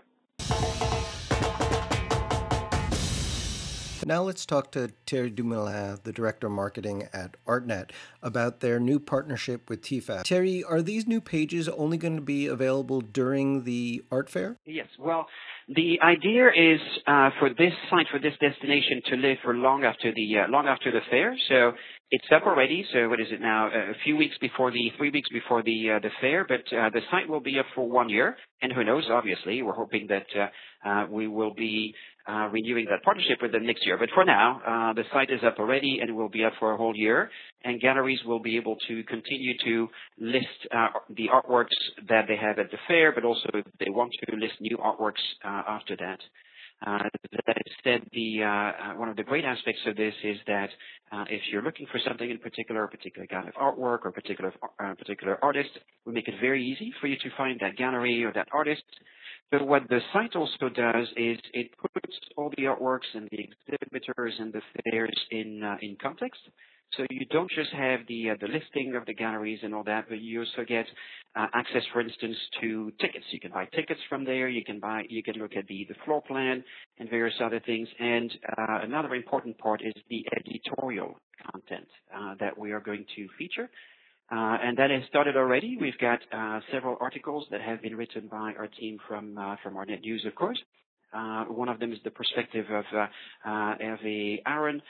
Now 4.06 4.22
let's 4.22 4.44
talk 4.44 4.70
to 4.72 4.90
Thierry 5.06 5.30
Dumoulin, 5.30 5.98
the 6.04 6.12
director 6.12 6.48
of 6.48 6.52
marketing 6.52 7.08
at 7.12 7.36
ArtNet, 7.46 7.90
about 8.22 8.60
their 8.60 8.78
new 8.78 8.98
partnership 8.98 9.70
with 9.70 9.80
TEFAF. 9.82 10.24
Terry, 10.24 10.62
are 10.62 10.82
these 10.82 11.06
new 11.06 11.22
pages 11.22 11.68
only 11.70 11.96
going 11.96 12.16
to 12.16 12.22
be 12.22 12.46
available 12.46 13.00
during 13.00 13.64
the 13.64 14.04
art 14.10 14.28
fair? 14.28 14.58
Yes. 14.66 14.88
Well, 14.98 15.26
the 15.68 15.98
idea 16.02 16.48
is 16.48 16.80
uh, 17.06 17.30
for 17.38 17.48
this 17.48 17.72
site, 17.88 18.06
for 18.10 18.18
this 18.18 18.34
destination, 18.40 19.00
to 19.08 19.16
live 19.16 19.38
for 19.42 19.54
long 19.54 19.84
after 19.84 20.12
the 20.14 20.38
uh, 20.38 20.50
long 20.50 20.66
after 20.66 20.90
the 20.90 21.00
fair. 21.10 21.34
So 21.48 21.72
it's 22.14 22.27
up 22.31 22.46
already. 22.46 22.87
So 22.92 23.09
what 23.09 23.20
is 23.20 23.27
it 23.33 23.40
now? 23.40 23.66
A 23.66 23.94
few 24.05 24.16
weeks 24.16 24.37
before 24.40 24.70
the 24.70 24.92
three 24.96 25.11
weeks 25.11 25.29
before 25.31 25.64
the 25.64 25.90
uh, 25.96 25.98
the 25.98 26.11
fair, 26.20 26.46
but 26.46 26.61
uh, 26.72 26.88
the 26.90 27.00
site 27.11 27.29
will 27.29 27.40
be 27.40 27.59
up 27.59 27.66
for 27.74 27.88
one 27.90 28.09
year. 28.09 28.37
And 28.62 28.72
who 28.72 28.85
knows? 28.85 29.05
Obviously, 29.11 29.62
we're 29.62 29.74
hoping 29.74 30.07
that 30.07 30.27
uh, 30.38 30.88
uh, 30.88 31.07
we 31.11 31.27
will 31.27 31.53
be 31.55 31.92
uh, 32.29 32.48
renewing 32.53 32.87
that 32.88 33.03
partnership 33.03 33.38
with 33.42 33.50
them 33.50 33.66
next 33.66 33.85
year. 33.85 33.98
But 33.98 34.11
for 34.14 34.24
now, 34.24 34.61
uh, 34.64 34.92
the 34.92 35.03
site 35.12 35.31
is 35.31 35.40
up 35.44 35.59
already 35.59 35.98
and 36.00 36.14
will 36.16 36.29
be 36.29 36.44
up 36.44 36.53
for 36.61 36.72
a 36.72 36.77
whole 36.77 36.94
year. 36.94 37.31
And 37.64 37.81
galleries 37.81 38.20
will 38.24 38.40
be 38.40 38.57
able 38.57 38.77
to 38.87 39.03
continue 39.05 39.55
to 39.64 39.88
list 40.20 40.46
the 41.16 41.29
artworks 41.35 41.77
that 42.09 42.27
they 42.29 42.37
have 42.37 42.61
at 42.61 42.70
the 42.70 42.79
fair, 42.87 43.11
but 43.12 43.24
also 43.24 43.48
if 43.55 43.66
they 43.81 43.90
want 43.90 44.12
to 44.29 44.37
list 44.37 44.55
new 44.61 44.77
artworks 44.77 45.24
after 45.42 45.96
that. 45.96 46.20
That 46.85 47.62
said, 47.83 48.03
uh, 48.16 48.44
uh, 48.44 48.94
one 48.97 49.09
of 49.09 49.16
the 49.16 49.23
great 49.23 49.44
aspects 49.44 49.81
of 49.87 49.97
this 49.97 50.14
is 50.23 50.38
that 50.47 50.68
uh, 51.12 51.25
if 51.29 51.42
you're 51.51 51.62
looking 51.62 51.87
for 51.90 52.01
something 52.07 52.29
in 52.29 52.38
particular, 52.38 52.85
a 52.85 52.88
particular 52.88 53.27
kind 53.27 53.49
of 53.49 53.55
artwork 53.55 54.01
or 54.05 54.12
particular 54.12 54.53
uh, 54.83 54.94
particular 54.94 55.38
artist, 55.42 55.70
we 56.07 56.12
make 56.12 56.29
it 56.29 56.35
very 56.40 56.64
easy 56.64 56.92
for 57.01 57.07
you 57.07 57.16
to 57.16 57.31
find 57.37 57.61
that 57.61 57.77
gallery 57.77 58.25
or 58.25 58.33
that 58.33 58.49
artist. 58.53 58.83
But 59.51 59.66
what 59.66 59.88
the 59.88 60.01
site 60.12 60.35
also 60.37 60.68
does 60.68 61.09
is 61.16 61.38
it 61.53 61.70
puts 61.79 62.18
all 62.37 62.51
the 62.57 62.64
artworks 62.64 63.09
and 63.14 63.29
the 63.31 63.49
exhibitors 63.68 64.35
and 64.38 64.53
the 64.53 64.62
fairs 64.90 65.18
in 65.31 65.62
in 65.81 65.97
context. 66.01 66.40
So 66.96 67.04
you 67.11 67.26
don't 67.26 67.50
just 67.50 67.70
have 67.72 68.00
the 68.09 68.30
uh, 68.30 68.35
the 68.40 68.48
listing 68.48 68.94
of 68.94 69.07
the 69.07 69.14
galleries 69.14 69.61
and 69.62 69.74
all 69.74 69.85
that, 69.85 70.07
but 70.09 70.20
you 70.20 70.40
also 70.40 70.64
get 70.66 70.87
uh, 71.35 71.46
access, 71.54 71.83
for 71.92 72.00
instance, 72.00 72.37
to 72.61 72.92
tickets. 73.00 73.24
You 73.30 73.40
can 73.40 73.50
buy 73.50 73.66
tickets 73.74 74.00
from 74.09 74.24
there. 74.24 74.48
You 74.48 74.64
can 74.64 74.80
buy, 74.80 75.04
you 75.09 75.22
can 75.22 75.35
look 75.35 75.57
at 75.57 75.66
the 75.66 75.87
floor 76.04 76.22
plan 76.22 76.62
and 76.98 77.11
various 77.11 77.35
other 77.42 77.61
things. 77.61 77.88
And 77.98 78.30
uh, 78.57 78.80
another 78.83 79.14
important 79.14 79.59
part 79.59 79.83
is 79.83 79.94
the 80.09 80.24
editorial 80.37 81.18
content 81.50 81.88
that 82.38 82.57
we 82.57 82.72
are 82.72 82.80
going 82.80 83.04
to 83.16 83.28
feature. 83.38 83.68
And 84.30 84.76
that 84.78 84.90
has 84.90 85.02
started 85.09 85.37
already. 85.37 85.76
We've 85.80 85.98
got 85.98 86.20
several 86.72 86.96
articles 87.00 87.46
that 87.50 87.61
have 87.61 87.83
been 87.83 87.96
written 87.96 88.28
by 88.28 88.54
our 88.59 88.68
team 88.68 88.98
from 89.09 89.35
from 89.62 89.74
Artnet 89.74 90.00
News, 90.02 90.24
of 90.26 90.35
course. 90.35 90.61
Uh, 91.14 91.44
one 91.44 91.68
of 91.68 91.79
them 91.79 91.92
is 91.92 91.98
the 92.05 92.11
perspective 92.11 92.66
of 92.70 92.85
uh, 92.92 93.07
uh, 93.48 93.77
Hervé 93.79 94.42
Aaron, 94.46 94.83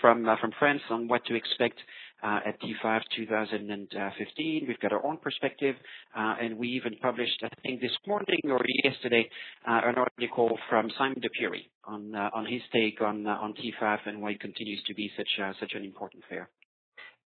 from 0.00 0.24
from 0.40 0.52
France 0.58 0.80
on 0.90 1.08
what 1.08 1.24
to 1.26 1.34
expect 1.34 1.78
uh, 2.22 2.40
at 2.46 2.60
TEFAF 2.60 3.02
2015. 3.16 4.64
We've 4.66 4.80
got 4.80 4.92
our 4.92 5.04
own 5.04 5.18
perspective, 5.18 5.76
uh, 6.16 6.36
and 6.40 6.58
we 6.58 6.68
even 6.68 6.94
published, 7.00 7.42
I 7.44 7.48
think, 7.62 7.80
this 7.80 7.96
morning 8.06 8.40
or 8.44 8.60
yesterday, 8.82 9.28
an 9.66 9.94
article 9.96 10.58
from 10.68 10.90
Simon 10.96 11.20
de 11.20 11.28
Pury 11.30 11.70
on 11.84 12.14
on 12.14 12.46
his 12.46 12.62
take 12.72 13.00
on 13.00 13.26
uh, 13.26 13.38
on 13.40 13.54
TEFAF 13.54 13.98
and 14.06 14.22
why 14.22 14.30
it 14.30 14.40
continues 14.40 14.82
to 14.86 14.94
be 14.94 15.10
such 15.16 15.28
such 15.60 15.72
an 15.74 15.84
important 15.84 16.22
fair. 16.28 16.48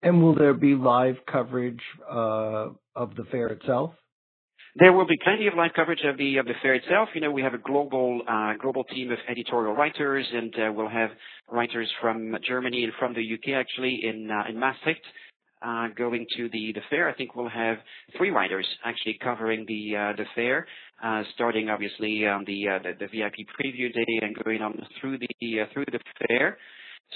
And 0.03 0.21
will 0.21 0.35
there 0.35 0.55
be 0.55 0.75
live 0.75 1.17
coverage 1.31 1.83
uh, 2.11 2.71
of 2.97 3.15
the 3.15 3.25
fair 3.31 3.47
itself? 3.49 3.95
There 4.77 4.93
will 4.93 5.07
be 5.07 5.19
plenty 5.23 5.47
of 5.49 5.55
live 5.55 5.73
coverage 5.77 6.01
of 6.05 6.17
the 6.17 6.39
of 6.39 6.47
the 6.47 6.55
fair 6.63 6.75
itself. 6.75 7.11
You 7.15 7.21
know, 7.21 7.31
we 7.31 7.43
have 7.43 7.53
a 7.53 7.59
global 7.59 8.23
uh, 8.27 8.55
global 8.59 8.85
team 8.85 9.11
of 9.13 9.19
editorial 9.29 9.75
writers, 9.75 10.27
and 10.33 10.55
uh, 10.55 10.73
we'll 10.73 10.89
have 10.89 11.11
writers 11.51 11.91
from 12.01 12.35
Germany 12.49 12.85
and 12.85 12.93
from 12.99 13.13
the 13.13 13.21
UK 13.21 13.55
actually 13.55 14.01
in 14.03 14.31
uh, 14.31 14.49
in 14.49 14.59
Maastricht. 14.59 15.05
Uh, 15.65 15.89
going 15.97 16.27
to 16.37 16.49
the, 16.49 16.73
the 16.75 16.81
fair, 16.91 17.09
I 17.09 17.15
think 17.15 17.37
we'll 17.37 17.49
have 17.49 17.77
three 18.17 18.31
writers 18.31 18.67
actually 18.85 19.17
covering 19.23 19.65
the 19.69 19.97
uh, 19.97 20.17
the 20.17 20.25
fair, 20.35 20.67
uh, 21.05 21.23
starting 21.35 21.69
obviously 21.69 22.27
on 22.27 22.45
the, 22.47 22.67
uh, 22.67 22.79
the, 22.83 22.93
the 22.99 23.07
VIP 23.07 23.47
preview 23.61 23.93
day 23.93 24.19
and 24.23 24.35
going 24.43 24.61
on 24.61 24.75
through 25.01 25.19
the 25.19 25.59
through 25.73 25.85
the 25.85 26.01
fair. 26.27 26.59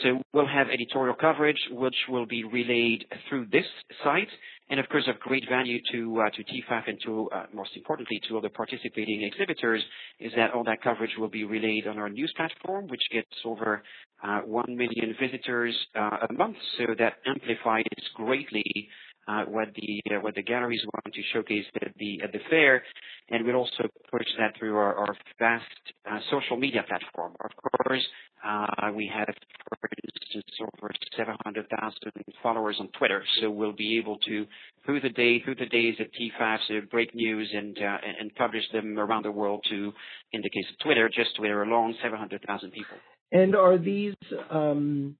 So 0.03 0.21
we'll 0.33 0.47
have 0.47 0.69
editorial 0.69 1.17
coverage, 1.19 1.57
which 1.71 1.97
will 2.09 2.27
be 2.27 2.45
relayed 2.45 3.07
through 3.29 3.47
this 3.51 3.65
site, 4.05 4.29
and 4.69 4.81
of 4.81 4.89
course 4.89 5.09
of 5.09 5.19
great 5.21 5.45
value 5.49 5.79
to 5.93 6.21
uh, 6.21 6.31
to 6.31 6.43
TEFAF 6.45 6.89
and 6.89 6.99
to 7.05 7.29
uh, 7.31 7.47
most 7.55 7.71
importantly 7.77 8.21
to 8.29 8.35
all 8.35 8.41
the 8.41 8.49
participating 8.51 9.23
exhibitors 9.23 9.83
is 10.21 10.33
that 10.37 10.53
all 10.53 10.65
that 10.65 10.83
coverage 10.83 11.13
will 11.19 11.29
be 11.29 11.45
relayed 11.45 11.87
on 11.87 11.99
our 11.99 12.09
news 12.09 12.33
platform, 12.37 12.87
which 12.89 13.03
gets 13.13 13.29
over 13.45 13.83
uh, 14.23 14.41
one 14.41 14.77
million 14.77 15.15
visitors 15.21 15.75
uh, 15.95 16.27
a 16.29 16.33
month. 16.33 16.57
So 16.79 16.95
that 16.99 17.15
amplifies 17.27 17.85
greatly 18.15 18.89
uh, 19.29 19.45
what 19.45 19.69
the 19.75 20.03
uh, 20.15 20.21
what 20.21 20.35
the 20.35 20.43
galleries 20.43 20.83
want 20.85 21.15
to 21.15 21.23
showcase 21.33 21.65
at 21.83 21.93
the 21.99 22.21
at 22.23 22.33
the 22.33 22.39
fair, 22.49 22.83
and 23.31 23.45
we'll 23.45 23.57
also 23.57 23.85
push 24.11 24.27
that 24.39 24.57
through 24.59 24.77
our, 24.77 24.95
our 24.95 25.17
vast 25.39 25.65
uh, 26.11 26.19
social 26.31 26.57
media 26.57 26.85
platform. 26.87 27.35
Of 27.41 27.51
course, 27.57 28.05
uh, 28.45 28.93
we 28.95 29.11
have, 29.13 29.35
for 29.81 29.89
instance, 30.05 30.55
over 30.61 30.91
700,000 31.17 31.99
followers 32.43 32.77
on 32.79 32.89
Twitter, 32.99 33.25
so 33.41 33.51
we'll 33.51 33.73
be 33.73 33.99
able 33.99 34.19
to 34.19 34.47
through 34.85 35.01
the 35.01 35.11
day 35.11 35.43
through 35.43 35.57
the 35.57 35.67
days 35.67 35.97
at 35.99 36.07
TEFAF 36.15 36.59
so 36.69 36.81
break 36.91 37.15
news 37.15 37.51
and 37.53 37.77
uh, 37.79 37.99
and 38.21 38.35
publish 38.37 38.65
them 38.73 38.99
around 38.99 39.25
the 39.25 39.33
world 39.33 39.65
to, 39.71 39.93
in 40.33 40.41
the 40.43 40.51
case 40.51 40.67
of 40.71 40.79
Twitter, 40.85 41.09
just 41.09 41.35
Twitter 41.37 41.63
alone, 41.63 41.95
700,000 42.03 42.71
people. 42.71 42.97
And 43.33 43.57
are 43.57 43.77
these 43.77 44.15
um, 44.51 45.17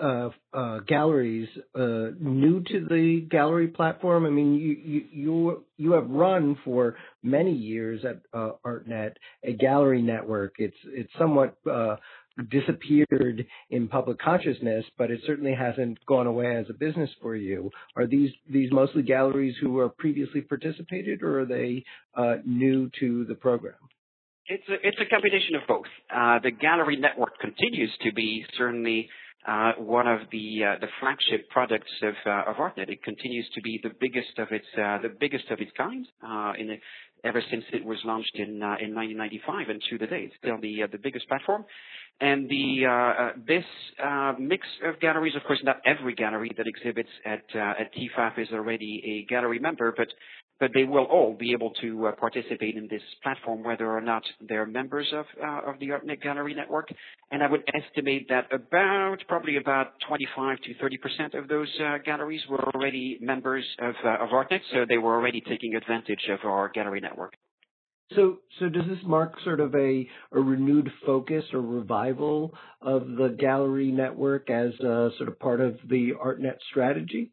uh, 0.00 0.30
uh, 0.52 0.80
galleries 0.80 1.48
uh, 1.74 2.10
new 2.20 2.62
to 2.66 2.86
the 2.88 3.26
gallery 3.30 3.68
platform? 3.68 4.26
I 4.26 4.30
mean, 4.30 4.54
you 4.54 5.04
you 5.10 5.64
you 5.76 5.92
have 5.92 6.08
run 6.08 6.58
for 6.64 6.96
many 7.22 7.52
years 7.52 8.04
at 8.04 8.20
uh, 8.32 8.52
ArtNet 8.64 9.12
a 9.44 9.52
gallery 9.52 10.02
network. 10.02 10.56
It's 10.58 10.76
it's 10.84 11.10
somewhat 11.18 11.56
uh, 11.70 11.96
disappeared 12.50 13.46
in 13.70 13.88
public 13.88 14.18
consciousness, 14.18 14.84
but 14.98 15.10
it 15.10 15.20
certainly 15.26 15.54
hasn't 15.54 16.04
gone 16.06 16.26
away 16.26 16.56
as 16.56 16.66
a 16.68 16.74
business 16.74 17.10
for 17.22 17.34
you. 17.34 17.70
Are 17.96 18.06
these 18.06 18.30
these 18.50 18.70
mostly 18.72 19.02
galleries 19.02 19.54
who 19.60 19.78
are 19.78 19.88
previously 19.88 20.42
participated, 20.42 21.22
or 21.22 21.40
are 21.40 21.46
they 21.46 21.84
uh, 22.14 22.36
new 22.44 22.90
to 23.00 23.24
the 23.24 23.34
program? 23.34 23.74
It's 24.48 24.68
a, 24.68 24.74
it's 24.86 24.98
a 25.00 25.06
combination 25.06 25.56
of 25.56 25.62
both. 25.66 25.86
The 26.42 26.52
gallery 26.52 26.96
network 26.96 27.38
continues 27.40 27.90
to 28.02 28.12
be 28.12 28.46
certainly 28.56 29.08
one 29.78 30.08
of 30.08 30.20
the 30.32 30.64
uh, 30.64 30.78
the 30.80 30.88
flagship 31.00 31.48
products 31.50 31.90
of 32.02 32.14
uh, 32.26 32.50
of 32.50 32.56
ArtNet. 32.56 32.88
It 32.88 33.02
continues 33.02 33.48
to 33.54 33.60
be 33.62 33.80
the 33.82 33.90
biggest 34.00 34.38
of 34.38 34.48
its 34.50 34.66
uh, 34.74 34.98
the 35.02 35.14
biggest 35.20 35.50
of 35.50 35.60
its 35.60 35.70
kind 35.76 36.06
uh, 36.26 36.52
ever 37.24 37.42
since 37.50 37.64
it 37.72 37.84
was 37.84 37.98
launched 38.04 38.34
in 38.34 38.62
uh, 38.62 38.76
in 38.80 38.94
1995 38.94 39.68
and 39.68 39.82
to 39.90 39.98
the 39.98 40.06
day. 40.06 40.24
It's 40.24 40.34
still 40.38 40.58
the 40.60 40.82
the 40.90 40.98
biggest 40.98 41.28
platform. 41.28 41.64
And 42.20 42.48
the 42.48 42.86
uh 42.86 43.38
this 43.46 43.64
uh 44.02 44.32
mix 44.38 44.66
of 44.84 44.98
galleries, 45.00 45.34
of 45.36 45.42
course, 45.44 45.60
not 45.62 45.80
every 45.84 46.14
gallery 46.14 46.50
that 46.56 46.66
exhibits 46.66 47.10
at 47.24 47.44
at 47.54 47.94
TEFAF 47.94 48.38
is 48.38 48.48
already 48.52 49.02
a 49.04 49.30
gallery 49.30 49.58
member, 49.58 49.92
but 49.96 50.08
but 50.58 50.70
they 50.74 50.84
will 50.84 51.04
all 51.04 51.34
be 51.38 51.52
able 51.52 51.70
to 51.82 52.06
uh, 52.06 52.12
participate 52.12 52.76
in 52.76 52.88
this 52.90 53.02
platform, 53.22 53.62
whether 53.62 53.90
or 53.90 54.00
not 54.00 54.22
they're 54.48 54.66
members 54.66 55.06
of 55.12 55.26
uh, 55.42 55.70
of 55.70 55.78
the 55.80 55.88
ArtNet 55.88 56.22
Gallery 56.22 56.54
Network. 56.54 56.88
And 57.30 57.42
I 57.42 57.50
would 57.50 57.62
estimate 57.74 58.28
that 58.28 58.52
about 58.52 59.18
probably 59.28 59.56
about 59.56 59.92
25 60.08 60.60
to 60.62 60.74
30 60.74 60.96
percent 60.98 61.34
of 61.34 61.48
those 61.48 61.68
uh, 61.80 61.98
galleries 62.04 62.42
were 62.48 62.62
already 62.74 63.18
members 63.20 63.64
of 63.80 63.94
uh, 64.04 64.24
of 64.24 64.30
ArtNet, 64.30 64.60
so 64.72 64.84
they 64.88 64.98
were 64.98 65.14
already 65.14 65.40
taking 65.40 65.74
advantage 65.74 66.28
of 66.30 66.40
our 66.44 66.68
gallery 66.68 67.00
network. 67.00 67.34
So, 68.14 68.38
so 68.60 68.68
does 68.68 68.86
this 68.86 69.00
mark 69.04 69.34
sort 69.42 69.58
of 69.58 69.74
a, 69.74 70.08
a 70.30 70.40
renewed 70.40 70.88
focus 71.04 71.44
or 71.52 71.60
revival 71.60 72.54
of 72.80 73.02
the 73.16 73.36
gallery 73.36 73.90
network 73.90 74.48
as 74.48 74.72
sort 74.78 75.28
of 75.28 75.38
part 75.40 75.60
of 75.60 75.76
the 75.88 76.12
ArtNet 76.12 76.58
strategy? 76.70 77.32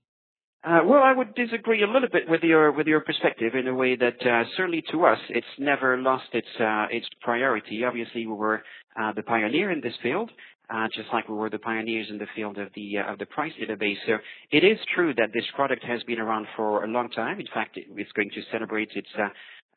Uh, 0.64 0.80
well, 0.86 1.04
I 1.04 1.12
would 1.12 1.36
disagree 1.36 1.84
a 1.84 1.88
little 1.88 2.08
bit 2.10 2.30
with 2.30 2.42
your 2.42 2.72
with 2.72 2.88
your 2.88 3.02
perspective 3.02 3.54
in 3.54 3.68
a 3.68 3.74
way 3.74 3.98
that 3.98 4.16
uh, 4.26 4.44
certainly 4.56 4.82
to 4.92 5.06
us 5.06 5.20
it's 5.30 5.46
never 5.60 5.98
lost 5.98 6.28
its 6.32 6.48
uh, 6.58 6.86
its 6.90 7.06
priority. 7.22 7.84
Obviously, 7.84 8.26
we 8.26 8.34
were 8.34 8.64
uh, 9.00 9.12
the 9.14 9.24
pioneer 9.24 9.72
in 9.72 9.82
this 9.82 9.94
field, 10.02 10.32
uh, 10.74 10.88
just 10.96 11.10
like 11.12 11.28
we 11.28 11.36
were 11.36 11.50
the 11.50 11.60
pioneers 11.60 12.08
in 12.10 12.18
the 12.18 12.28
field 12.34 12.58
of 12.58 12.70
the 12.76 12.98
uh, 12.98 13.12
of 13.12 13.20
the 13.20 13.26
price 13.26 13.52
database. 13.62 13.98
So 14.08 14.18
it 14.52 14.64
is 14.64 14.78
true 14.96 15.14
that 15.16 15.32
this 15.34 15.44
product 15.54 15.84
has 15.84 16.02
been 16.04 16.20
around 16.20 16.48
for 16.56 16.86
a 16.86 16.88
long 16.88 17.10
time. 17.10 17.42
In 17.42 17.48
fact, 17.54 17.78
it's 17.78 18.12
going 18.14 18.30
to 18.30 18.42
celebrate 18.50 18.90
its 18.96 19.10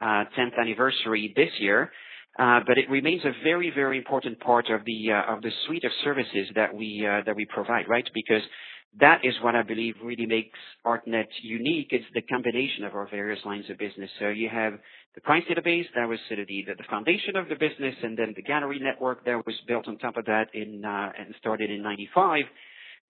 10th 0.01 0.59
anniversary 0.61 1.33
this 1.35 1.51
year. 1.59 1.91
Uh, 2.39 2.61
but 2.67 2.77
it 2.77 2.89
remains 2.91 3.25
a 3.25 3.33
very, 3.43 3.73
very 3.75 3.97
important 3.97 4.39
part 4.41 4.69
of 4.69 4.85
the 4.85 5.11
uh, 5.11 5.35
of 5.35 5.41
the 5.41 5.51
suite 5.67 5.85
of 5.85 5.91
services 6.05 6.47
that 6.55 6.75
we 6.75 7.07
uh, 7.11 7.23
that 7.25 7.35
we 7.35 7.47
provide, 7.47 7.89
right? 7.89 8.07
Because 8.13 8.43
that 9.01 9.21
is 9.25 9.35
what 9.43 9.55
I 9.55 9.63
believe 9.63 9.95
really 10.03 10.27
makes 10.27 10.59
ArtNet 10.87 11.27
unique. 11.43 11.89
It's 11.91 12.05
the 12.15 12.23
combination 12.23 12.85
of 12.85 12.95
our 12.95 13.09
various 13.11 13.41
lines 13.45 13.67
of 13.69 13.79
business. 13.79 14.11
So 14.19 14.29
you 14.29 14.49
have 14.49 14.75
the 15.15 15.21
price 15.21 15.45
database, 15.51 15.85
that 15.95 16.09
was 16.09 16.19
sort 16.29 16.41
of 16.41 16.47
the, 16.47 16.65
the 16.67 16.85
foundation 16.89 17.37
of 17.37 17.49
the 17.49 17.57
business, 17.57 17.95
and 18.03 18.17
then 18.17 18.33
the 18.37 18.43
gallery 18.43 18.79
network 18.81 19.25
that 19.25 19.45
was 19.47 19.55
built 19.67 19.89
on 19.89 19.99
top 19.99 20.17
of 20.17 20.25
that 20.27 20.49
in, 20.55 20.85
uh, 20.85 21.13
and 21.19 21.35
started 21.39 21.71
in 21.71 21.83
95. 21.83 22.45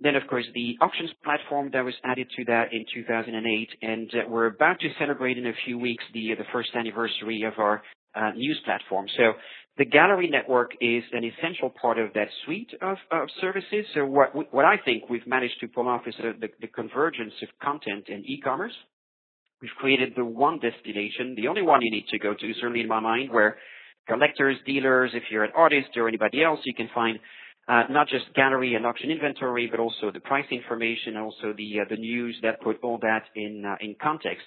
Then, 0.01 0.15
of 0.15 0.27
course, 0.29 0.45
the 0.55 0.77
auctions 0.83 1.11
platform 1.25 1.71
that 1.73 1.85
was 1.85 1.95
added 2.05 2.29
to 2.37 2.45
that 2.47 2.73
in 2.73 2.85
2008, 2.95 3.69
and 3.81 4.11
uh, 4.13 4.29
we're 4.29 4.47
about 4.47 4.79
to 4.81 4.89
celebrate 4.99 5.39
in 5.39 5.47
a 5.47 5.55
few 5.65 5.79
weeks 5.79 6.05
the 6.13 6.35
first 6.53 6.71
anniversary 6.75 7.45
of 7.45 7.55
our 7.59 7.83
uh, 8.15 8.31
news 8.33 8.61
platform. 8.65 9.07
So 9.17 9.33
the 9.79 9.85
gallery 9.87 10.29
network 10.29 10.73
is 10.81 11.03
an 11.13 11.25
essential 11.25 11.71
part 11.71 11.99
of 11.99 12.13
that 12.15 12.29
suite 12.45 12.71
of, 12.83 12.97
services. 13.41 13.87
So 13.95 14.07
what, 14.07 14.65
I 14.65 14.77
think 14.85 15.09
we've 15.09 15.27
managed 15.27 15.61
to 15.61 15.69
pull 15.69 15.89
off 15.89 16.03
is 16.07 16.15
the, 16.19 16.67
convergence 16.69 17.35
of 17.43 17.49
content 17.63 18.05
and 18.09 18.25
e-commerce. 18.25 18.73
We've 19.63 19.71
created 19.79 20.13
the 20.17 20.25
one 20.25 20.61
destination, 20.61 21.35
the 21.37 21.49
only 21.49 21.63
one 21.63 21.81
you 21.81 21.91
need 21.91 22.07
to 22.11 22.19
go 22.19 22.35
to, 22.35 22.53
certainly 22.61 22.81
in 22.81 22.89
my 22.89 23.01
mind, 23.01 23.31
where 23.31 23.57
collectors, 24.07 24.57
dealers, 24.67 25.11
if 25.15 25.25
you're 25.31 25.45
an 25.45 25.53
artist 25.57 25.89
or 25.97 26.09
anybody 26.09 26.43
else, 26.43 26.61
you 26.65 26.75
can 26.75 26.89
find 26.95 27.19
not 27.69 28.09
just 28.09 28.33
gallery 28.35 28.75
and 28.75 28.87
auction 28.87 29.11
inventory, 29.11 29.67
but 29.71 29.81
also 29.81 30.11
the 30.13 30.21
price 30.21 30.47
information, 30.51 31.17
also 31.17 31.53
the 31.57 31.81
uh, 31.81 31.85
the 31.89 31.97
news 31.97 32.37
that 32.43 32.61
put 32.61 32.79
all 32.83 32.99
that 32.99 33.25
in 33.35 33.65
uh, 33.65 33.77
in 33.81 33.95
context. 34.01 34.47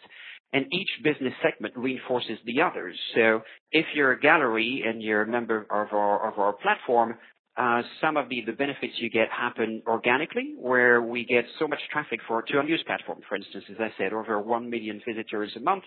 and 0.54 0.66
each 0.74 0.90
business 1.04 1.34
segment 1.44 1.74
reinforces 1.78 2.40
the 2.46 2.62
others. 2.62 2.96
So 3.16 3.42
if 3.72 3.86
you're 3.94 4.14
a 4.14 4.20
gallery 4.20 4.84
and 4.88 5.02
you're 5.02 5.22
a 5.22 5.28
member 5.28 5.62
of 5.70 5.94
our 5.94 6.28
of 6.30 6.40
our 6.40 6.54
platform, 6.54 7.18
uh, 7.58 7.82
some 8.00 8.16
of 8.16 8.30
the, 8.30 8.42
the 8.46 8.54
benefits 8.54 8.94
you 8.98 9.10
get 9.10 9.28
happen 9.30 9.84
organically, 9.86 10.56
where 10.58 11.02
we 11.02 11.26
get 11.26 11.44
so 11.60 11.68
much 11.68 11.80
traffic 11.92 12.20
for 12.28 12.42
to 12.42 12.58
our 12.58 12.64
news 12.64 12.82
platform, 12.88 13.20
for 13.28 13.36
instance, 13.36 13.66
as 13.70 13.76
I 13.80 13.92
said, 13.98 14.14
over 14.14 14.40
1 14.40 14.70
million 14.70 15.02
visitors 15.06 15.52
a 15.58 15.60
month. 15.60 15.84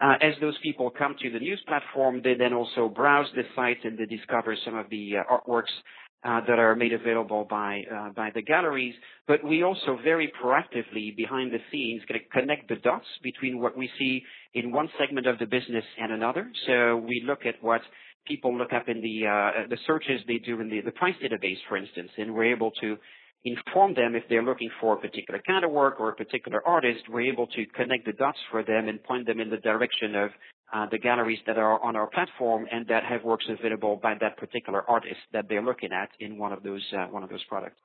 Uh, 0.00 0.14
as 0.22 0.34
those 0.40 0.56
people 0.62 0.90
come 0.90 1.16
to 1.20 1.28
the 1.28 1.40
news 1.40 1.60
platform, 1.66 2.20
they 2.22 2.34
then 2.34 2.52
also 2.52 2.88
browse 2.88 3.26
the 3.34 3.42
site 3.56 3.78
and 3.82 3.98
they 3.98 4.06
discover 4.06 4.56
some 4.64 4.76
of 4.76 4.88
the 4.90 5.14
uh, 5.16 5.24
artworks 5.34 5.74
uh, 6.24 6.40
that 6.48 6.58
are 6.58 6.74
made 6.74 6.92
available 6.92 7.46
by 7.48 7.82
uh, 7.94 8.10
by 8.10 8.30
the 8.34 8.42
galleries. 8.42 8.94
But 9.26 9.44
we 9.44 9.62
also 9.62 9.98
very 10.02 10.32
proactively 10.42 11.16
behind 11.16 11.52
the 11.52 11.58
scenes 11.70 12.02
going 12.08 12.20
to 12.20 12.40
connect 12.40 12.68
the 12.68 12.76
dots 12.76 13.06
between 13.22 13.60
what 13.60 13.76
we 13.76 13.88
see 13.98 14.22
in 14.54 14.72
one 14.72 14.88
segment 14.98 15.26
of 15.26 15.38
the 15.38 15.46
business 15.46 15.84
and 16.00 16.12
another. 16.12 16.50
So 16.66 16.96
we 16.96 17.22
look 17.24 17.46
at 17.46 17.54
what 17.62 17.82
people 18.26 18.56
look 18.56 18.72
up 18.72 18.88
in 18.88 19.00
the 19.00 19.26
uh, 19.26 19.68
the 19.68 19.78
searches 19.86 20.20
they 20.26 20.38
do 20.38 20.60
in 20.60 20.68
the, 20.68 20.80
the 20.80 20.92
price 20.92 21.14
database, 21.22 21.58
for 21.68 21.76
instance, 21.76 22.10
and 22.18 22.34
we're 22.34 22.52
able 22.52 22.72
to 22.80 22.96
inform 23.44 23.94
them 23.94 24.16
if 24.16 24.24
they're 24.28 24.42
looking 24.42 24.70
for 24.80 24.96
a 24.96 25.00
particular 25.00 25.40
kind 25.46 25.64
of 25.64 25.70
work 25.70 26.00
or 26.00 26.10
a 26.10 26.14
particular 26.14 26.60
artist. 26.66 27.00
We're 27.08 27.32
able 27.32 27.46
to 27.46 27.64
connect 27.66 28.06
the 28.06 28.12
dots 28.12 28.38
for 28.50 28.64
them 28.64 28.88
and 28.88 29.02
point 29.04 29.26
them 29.26 29.38
in 29.40 29.50
the 29.50 29.58
direction 29.58 30.16
of 30.16 30.30
uh, 30.72 30.86
the 30.90 30.98
galleries 30.98 31.38
that 31.46 31.58
are 31.58 31.82
on 31.82 31.96
our 31.96 32.06
platform 32.08 32.66
and 32.70 32.86
that 32.88 33.04
have 33.04 33.24
works 33.24 33.46
available 33.48 33.98
by 34.02 34.14
that 34.20 34.36
particular 34.36 34.82
artist 34.88 35.20
that 35.32 35.46
they're 35.48 35.62
looking 35.62 35.92
at 35.92 36.10
in 36.20 36.38
one 36.38 36.52
of 36.52 36.62
those 36.62 36.84
uh, 36.96 37.06
one 37.06 37.22
of 37.22 37.30
those 37.30 37.44
products. 37.44 37.76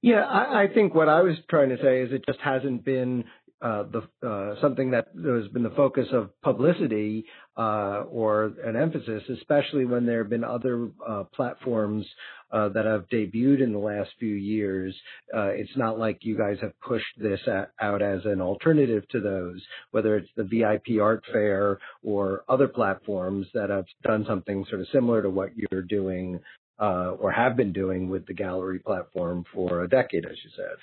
Yeah, 0.00 0.20
I, 0.20 0.64
I 0.64 0.68
think 0.72 0.94
what 0.94 1.08
I 1.08 1.22
was 1.22 1.36
trying 1.48 1.70
to 1.70 1.78
say 1.78 2.02
is 2.02 2.12
it 2.12 2.24
just 2.26 2.38
hasn't 2.40 2.84
been 2.84 3.24
uh, 3.62 3.84
the 3.84 4.28
uh, 4.28 4.60
something 4.60 4.90
that 4.90 5.06
has 5.14 5.48
been 5.52 5.62
the 5.62 5.70
focus 5.70 6.06
of 6.12 6.28
publicity 6.42 7.24
uh, 7.56 8.02
or 8.10 8.52
an 8.62 8.76
emphasis, 8.76 9.22
especially 9.30 9.84
when 9.86 10.04
there 10.04 10.18
have 10.18 10.28
been 10.28 10.44
other 10.44 10.90
uh, 11.06 11.24
platforms 11.34 12.04
uh, 12.52 12.68
that 12.68 12.84
have 12.84 13.08
debuted 13.08 13.62
in 13.62 13.72
the 13.72 13.78
last 13.78 14.10
few 14.18 14.34
years. 14.34 14.94
It's 15.32 15.76
not 15.76 15.98
like 15.98 16.18
you 16.22 16.36
guys 16.36 16.58
have 16.60 16.78
pushed 16.80 17.06
this 17.16 17.40
out 17.80 18.02
as 18.02 18.20
an 18.26 18.40
alternative 18.40 19.08
to 19.10 19.20
those, 19.20 19.62
whether 19.92 20.16
it's 20.16 20.30
the 20.36 20.44
VIP 20.44 21.00
Art 21.00 21.24
Fair 21.32 21.78
or 22.02 22.44
other 22.48 22.68
platforms 22.68 23.46
that 23.54 23.70
have 23.70 23.86
done 24.02 24.26
something 24.28 24.66
sort 24.68 24.82
of 24.82 24.88
similar 24.92 25.22
to 25.22 25.30
what 25.30 25.50
you're 25.56 25.82
doing 25.82 26.38
or 26.78 27.32
have 27.32 27.56
been 27.56 27.72
doing 27.72 28.10
with 28.10 28.26
the 28.26 28.34
gallery 28.34 28.80
platform 28.80 29.44
for 29.54 29.84
a 29.84 29.88
decade, 29.88 30.26
as 30.26 30.36
you 30.44 30.50
said. 30.54 30.76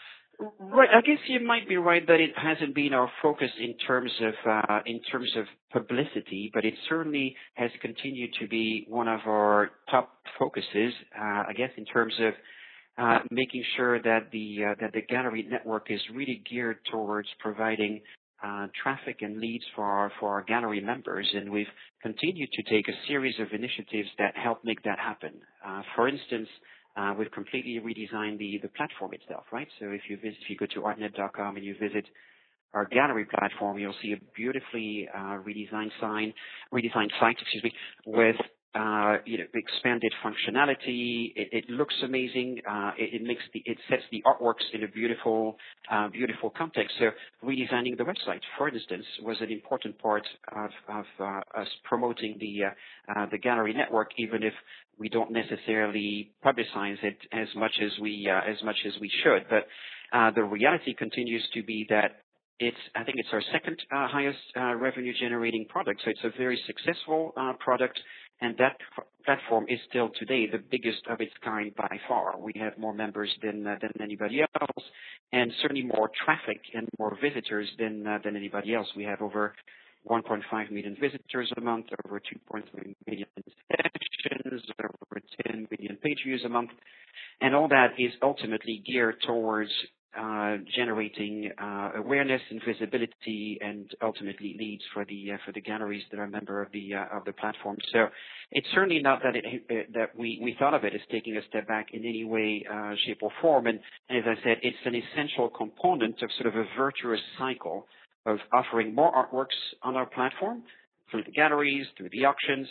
Right. 0.59 0.89
I 0.91 1.01
guess 1.01 1.19
you 1.27 1.45
might 1.45 1.69
be 1.69 1.77
right 1.77 2.05
that 2.07 2.19
it 2.19 2.31
hasn't 2.35 2.73
been 2.73 2.93
our 2.93 3.11
focus 3.21 3.51
in 3.59 3.77
terms 3.85 4.11
of 4.21 4.33
uh, 4.49 4.79
in 4.87 4.99
terms 5.11 5.29
of 5.35 5.45
publicity, 5.71 6.49
but 6.53 6.65
it 6.65 6.73
certainly 6.89 7.35
has 7.55 7.69
continued 7.81 8.31
to 8.39 8.47
be 8.47 8.85
one 8.87 9.07
of 9.07 9.19
our 9.27 9.69
top 9.91 10.13
focuses. 10.39 10.93
Uh, 11.15 11.43
I 11.47 11.53
guess 11.55 11.69
in 11.77 11.85
terms 11.85 12.13
of 12.19 12.33
uh, 12.97 13.19
making 13.29 13.63
sure 13.77 14.01
that 14.01 14.31
the 14.31 14.75
that 14.79 14.93
the 14.93 15.01
gallery 15.01 15.45
network 15.47 15.91
is 15.91 16.01
really 16.13 16.41
geared 16.49 16.77
towards 16.91 17.27
providing 17.39 18.01
uh, 18.43 18.65
traffic 18.81 19.17
and 19.21 19.39
leads 19.39 19.65
for 19.75 19.83
our 19.83 20.11
for 20.19 20.29
our 20.29 20.43
gallery 20.43 20.81
members, 20.81 21.29
and 21.35 21.51
we've 21.51 21.67
continued 22.01 22.49
to 22.53 22.63
take 22.63 22.87
a 22.87 23.07
series 23.07 23.35
of 23.39 23.47
initiatives 23.51 24.09
that 24.17 24.35
help 24.35 24.63
make 24.63 24.81
that 24.83 24.97
happen. 24.97 25.33
Uh, 25.65 25.83
for 25.95 26.07
instance. 26.07 26.47
Uh, 26.95 27.13
we've 27.17 27.31
completely 27.31 27.79
redesigned 27.79 28.37
the, 28.37 28.59
the 28.61 28.67
platform 28.69 29.13
itself, 29.13 29.45
right? 29.51 29.67
So 29.79 29.87
if 29.91 30.01
you 30.09 30.17
visit, 30.17 30.37
if 30.41 30.49
you 30.49 30.57
go 30.57 30.65
to 30.67 30.81
artnet.com 30.81 31.55
and 31.55 31.65
you 31.65 31.75
visit 31.79 32.05
our 32.73 32.85
gallery 32.85 33.25
platform, 33.25 33.79
you'll 33.79 33.95
see 34.01 34.13
a 34.13 34.17
beautifully 34.35 35.07
uh, 35.13 35.37
redesigned 35.39 35.91
sign, 35.99 36.33
redesigned 36.73 37.11
site, 37.19 37.37
excuse 37.39 37.63
me, 37.63 37.73
with 38.05 38.35
uh, 38.73 39.17
you 39.25 39.37
know, 39.37 39.43
expanded 39.53 40.13
functionality. 40.23 41.33
It, 41.35 41.49
it 41.51 41.69
looks 41.69 41.95
amazing. 42.03 42.61
Uh, 42.69 42.91
it, 42.97 43.21
it, 43.21 43.23
makes 43.23 43.41
the, 43.53 43.61
it 43.65 43.77
sets 43.89 44.03
the 44.11 44.23
artworks 44.25 44.63
in 44.73 44.83
a 44.83 44.87
beautiful, 44.87 45.57
uh, 45.91 46.07
beautiful 46.09 46.49
context. 46.55 46.95
So 46.99 47.09
redesigning 47.43 47.97
the 47.97 48.03
website, 48.03 48.39
for 48.57 48.69
instance, 48.69 49.05
was 49.23 49.37
an 49.41 49.51
important 49.51 49.99
part 49.99 50.23
of, 50.55 50.69
of 50.87 51.05
uh, 51.19 51.59
us 51.59 51.67
promoting 51.83 52.37
the 52.39 52.65
uh, 52.65 53.19
uh, 53.19 53.25
the 53.31 53.37
gallery 53.37 53.73
network, 53.73 54.11
even 54.17 54.43
if 54.43 54.53
we 54.97 55.09
don't 55.09 55.31
necessarily 55.31 56.31
publicize 56.45 57.03
it 57.03 57.17
as 57.33 57.47
much 57.55 57.73
as 57.83 57.91
we 58.01 58.29
as 58.29 58.63
much 58.63 58.77
as 58.85 58.93
we 59.01 59.11
should. 59.23 59.45
But 59.49 59.67
the 60.35 60.43
reality 60.43 60.93
continues 60.93 61.43
to 61.53 61.63
be 61.63 61.85
that 61.89 62.21
it's, 62.61 62.77
I 62.95 63.03
think 63.03 63.17
it's 63.17 63.29
our 63.33 63.41
second 63.51 63.81
uh, 63.91 64.07
highest 64.07 64.37
uh, 64.55 64.75
revenue 64.75 65.13
generating 65.19 65.65
product. 65.65 66.01
So 66.05 66.11
it's 66.11 66.23
a 66.23 66.37
very 66.37 66.61
successful 66.67 67.33
uh, 67.35 67.53
product 67.59 67.99
and 68.41 68.57
that 68.57 68.77
platform 69.25 69.65
is 69.69 69.79
still 69.87 70.09
today 70.19 70.47
the 70.51 70.57
biggest 70.57 71.05
of 71.09 71.21
its 71.21 71.33
kind 71.43 71.73
by 71.75 71.99
far. 72.07 72.39
We 72.39 72.53
have 72.59 72.77
more 72.77 72.93
members 72.93 73.29
than 73.41 73.65
uh, 73.67 73.75
than 73.81 73.91
anybody 74.01 74.41
else, 74.41 74.85
and 75.31 75.51
certainly 75.61 75.83
more 75.83 76.09
traffic 76.25 76.61
and 76.73 76.87
more 76.99 77.17
visitors 77.21 77.69
than 77.77 78.05
uh, 78.05 78.17
than 78.23 78.35
anybody 78.35 78.73
else. 78.73 78.87
We 78.95 79.03
have 79.03 79.21
over 79.21 79.53
1.5 80.09 80.71
million 80.71 80.97
visitors 80.99 81.51
a 81.55 81.61
month, 81.61 81.85
over 82.05 82.19
2.3 82.19 82.63
million 83.07 83.27
sessions, 83.69 84.63
over 84.83 85.21
10 85.45 85.67
million 85.69 85.97
page 85.97 86.21
views 86.25 86.41
a 86.43 86.49
month, 86.49 86.71
and 87.39 87.53
all 87.53 87.67
that 87.67 87.93
is 87.99 88.11
ultimately 88.23 88.81
geared 88.85 89.17
towards 89.25 89.69
uh, 90.17 90.57
generating 90.75 91.51
uh, 91.61 91.91
awareness 91.95 92.41
and 92.49 92.61
visibility 92.65 93.57
and 93.61 93.89
ultimately 94.01 94.55
leads 94.59 94.83
for 94.93 95.05
the 95.05 95.31
uh, 95.33 95.37
for 95.45 95.51
the 95.53 95.61
galleries 95.61 96.03
that 96.11 96.19
are 96.19 96.25
a 96.25 96.29
member 96.29 96.61
of 96.61 96.71
the 96.71 96.93
uh, 96.93 97.17
of 97.17 97.23
the 97.25 97.33
platform. 97.33 97.77
So 97.93 98.07
it's 98.51 98.67
certainly 98.73 99.01
not 99.01 99.21
that 99.23 99.35
it 99.35 99.93
that 99.93 100.17
we, 100.17 100.39
we 100.43 100.55
thought 100.59 100.73
of 100.73 100.83
it 100.83 100.93
as 100.93 101.01
taking 101.11 101.37
a 101.37 101.41
step 101.49 101.67
back 101.67 101.87
in 101.93 102.01
any 102.01 102.25
way, 102.25 102.65
uh, 102.71 102.93
shape 103.05 103.19
or 103.21 103.31
form. 103.41 103.67
And, 103.67 103.79
and 104.09 104.17
as 104.19 104.25
I 104.27 104.43
said, 104.43 104.57
it's 104.61 104.77
an 104.85 104.95
essential 104.95 105.49
component 105.49 106.21
of 106.21 106.29
sort 106.39 106.53
of 106.53 106.59
a 106.59 106.65
virtuous 106.77 107.21
cycle 107.37 107.87
of 108.25 108.37
offering 108.53 108.93
more 108.93 109.11
artworks 109.13 109.57
on 109.81 109.95
our 109.95 110.05
platform 110.05 110.63
through 111.09 111.23
the 111.23 111.31
galleries, 111.31 111.85
through 111.97 112.09
the 112.11 112.25
auctions, 112.25 112.67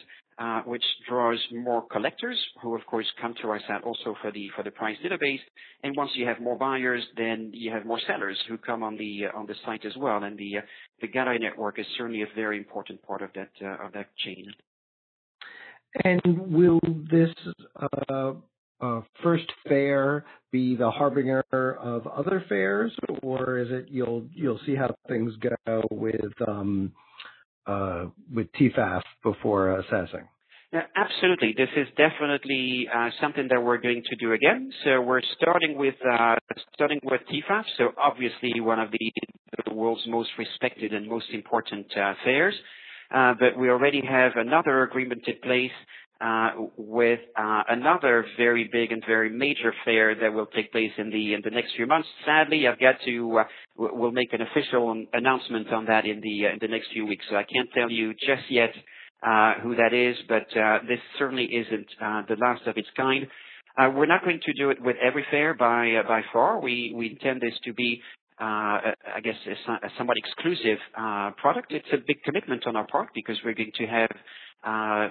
which 0.65 0.85
draws 1.09 1.39
more 1.53 1.87
collectors 1.87 2.39
who 2.63 2.75
of 2.75 2.85
course 2.87 3.07
come 3.21 3.35
to 3.43 3.49
our 3.49 3.61
site 3.69 3.83
also 3.83 4.15
for 4.23 4.31
the 4.33 4.49
for 4.57 4.63
the 4.63 4.71
price 4.71 4.97
database. 5.05 5.41
And 5.83 5.97
once 5.97 6.11
you 6.15 6.27
have 6.27 6.41
more 6.41 6.57
buyers, 6.57 7.05
then 7.17 7.51
you 7.53 7.71
have 7.73 7.85
more 7.85 8.01
sellers 8.07 8.39
who 8.49 8.57
come 8.59 8.83
on 8.83 8.97
the 8.97 9.27
uh, 9.27 9.39
on 9.39 9.47
the 9.47 9.55
site 9.65 9.85
as 9.85 9.97
well. 9.97 10.23
And 10.23 10.39
the 10.39 10.59
uh, 10.59 10.61
the 11.01 11.09
gallery 11.09 11.39
network 11.39 11.79
is 11.79 11.87
certainly 11.97 12.23
a 12.23 12.27
very 12.35 12.59
important 12.59 13.03
part 13.03 13.23
of 13.23 13.31
that 13.35 13.51
uh, 13.63 13.85
of 13.85 13.93
that 13.93 14.09
chain. 14.17 14.47
And 16.05 16.23
will 16.53 16.81
this 17.11 17.35
uh, 18.09 18.33
uh, 18.81 19.01
first 19.23 19.51
fair 19.69 20.25
be 20.53 20.77
the 20.77 20.91
harbinger 20.91 21.45
of 21.53 22.07
other 22.07 22.45
fairs, 22.49 22.93
or 23.23 23.59
is 23.59 23.69
it 23.71 23.87
you'll 23.91 24.27
you'll 24.35 24.61
see 24.65 24.75
how 24.75 24.95
things 25.09 25.35
go 25.67 25.83
with 25.91 26.33
um, 26.47 26.93
uh, 27.71 28.07
with 28.35 28.49
TEFAF 28.53 29.03
before 29.23 29.79
assessing? 29.79 30.27
Yeah, 30.73 30.83
absolutely. 30.95 31.53
This 31.57 31.69
is 31.77 31.89
definitely 31.97 32.89
uh, 32.95 33.11
something 33.21 33.49
that 33.51 33.61
we're 33.61 33.79
going 33.79 34.03
to 34.09 34.17
do 34.17 34.33
again. 34.33 34.71
So 34.85 35.01
we're 35.01 35.21
starting 35.37 35.77
with 35.77 35.97
uh, 36.09 36.37
starting 36.75 37.01
with 37.03 37.23
TEFAF. 37.33 37.65
So 37.77 37.91
obviously 37.99 38.61
one 38.61 38.79
of 38.79 38.91
the, 38.93 39.13
the 39.67 39.75
world's 39.75 40.07
most 40.07 40.31
respected 40.39 40.93
and 40.93 41.09
most 41.09 41.27
important 41.33 41.87
uh, 41.97 42.15
fairs. 42.25 42.55
Uh, 43.13 43.35
but 43.41 43.59
we 43.59 43.69
already 43.69 44.01
have 44.09 44.33
another 44.37 44.85
agreement 44.85 45.23
in 45.27 45.35
place 45.43 45.73
uh, 46.21 46.51
with 46.77 47.21
uh, 47.37 47.63
another 47.69 48.25
very 48.37 48.69
big 48.71 48.93
and 48.93 49.03
very 49.07 49.31
major 49.31 49.73
fair 49.85 50.15
that 50.15 50.33
will 50.33 50.47
take 50.47 50.71
place 50.73 50.93
in 50.99 51.11
the 51.11 51.35
in 51.35 51.41
the 51.43 51.51
next 51.51 51.75
few 51.77 51.87
months. 51.87 52.09
Sadly, 52.27 52.69
I've 52.69 52.79
got 52.79 52.97
to 53.07 53.39
uh, 53.39 53.45
we'll 53.77 54.11
make 54.13 54.33
an 54.33 54.43
official 54.43 55.05
announcement 55.13 55.73
on 55.73 55.87
that 55.87 56.05
in 56.05 56.21
the 56.21 56.47
uh, 56.47 56.53
in 56.53 56.59
the 56.61 56.69
next 56.69 56.89
few 56.93 57.07
weeks. 57.07 57.25
So 57.31 57.37
I 57.37 57.45
can't 57.45 57.71
tell 57.75 57.91
you 57.91 58.13
just 58.15 58.51
yet 58.51 58.71
uh, 59.27 59.55
who 59.63 59.77
that 59.77 59.93
is, 59.95 60.17
but 60.29 60.47
uh, 60.57 60.79
this 60.89 61.01
certainly 61.19 61.45
isn't 61.45 61.87
uh 62.03 62.23
the 62.29 62.37
last 62.37 62.67
of 62.67 62.77
its 62.77 62.89
kind. 62.97 63.27
Uh 63.79 63.91
we're 63.95 64.07
not 64.07 64.23
going 64.25 64.41
to 64.45 64.53
do 64.55 64.71
it 64.71 64.83
with 64.83 64.97
every 65.03 65.25
fair 65.31 65.55
by 65.55 66.03
by 66.07 66.23
far. 66.33 66.61
We 66.61 66.93
we 66.95 67.11
intend 67.11 67.41
this 67.41 67.59
to 67.65 67.73
be 67.73 68.03
I 68.43 69.21
guess, 69.23 69.35
a, 69.47 69.73
a 69.87 69.91
somewhat 69.99 70.17
exclusive 70.17 70.79
uh, 70.97 71.31
product. 71.37 71.73
It's 71.73 71.89
a 71.93 71.99
big 72.07 72.23
commitment 72.25 72.67
on 72.67 72.77
our 72.77 72.87
part 72.87 73.09
because 73.15 73.37
we're 73.45 73.55
going 73.55 73.73
to 73.77 73.87
have 73.87 74.11
uh, 74.65 75.09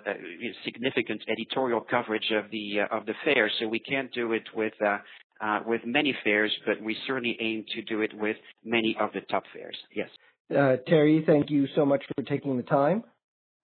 significant 0.63 1.22
editorial 1.30 1.82
coverage 1.82 2.32
of 2.32 2.52
the 2.52 2.82
uh, 2.82 2.98
of 2.98 3.06
the 3.06 3.13
fair. 3.26 3.50
So 3.60 3.68
we 3.68 3.80
can't 3.80 4.12
do 4.13 4.34
it 4.34 4.44
with 4.56 4.74
uh, 4.86 4.98
uh, 5.42 5.60
with 5.65 5.82
many 5.86 6.15
fairs, 6.24 6.52
but 6.65 6.82
we 6.82 6.96
certainly 7.08 7.38
aim 7.39 7.65
to 7.76 7.82
do 7.84 8.02
it 8.02 8.12
with 8.13 8.38
many 8.63 8.96
of 9.00 9.12
the 9.13 9.22
top 9.22 9.44
fairs. 9.54 9.78
Yes. 9.96 10.10
Thierry, 10.50 11.24
thank 11.26 11.50
you 11.50 11.68
so 11.76 11.86
much 11.86 12.04
for 12.15 12.24
taking 12.24 12.58
the 12.58 12.63
time. 12.63 13.04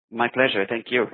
My 0.09 0.27
pleasure. 0.33 0.65
Thank 0.67 0.87
you. 0.89 1.07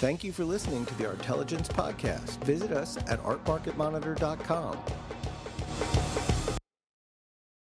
Thank 0.00 0.24
you 0.24 0.32
for 0.32 0.44
listening 0.44 0.86
to 0.86 0.94
the 0.94 1.06
Artelligence 1.06 1.68
Podcast. 1.68 2.42
Visit 2.44 2.72
us 2.72 2.96
at 3.06 3.22
artmarketmonitor.com. 3.22 4.78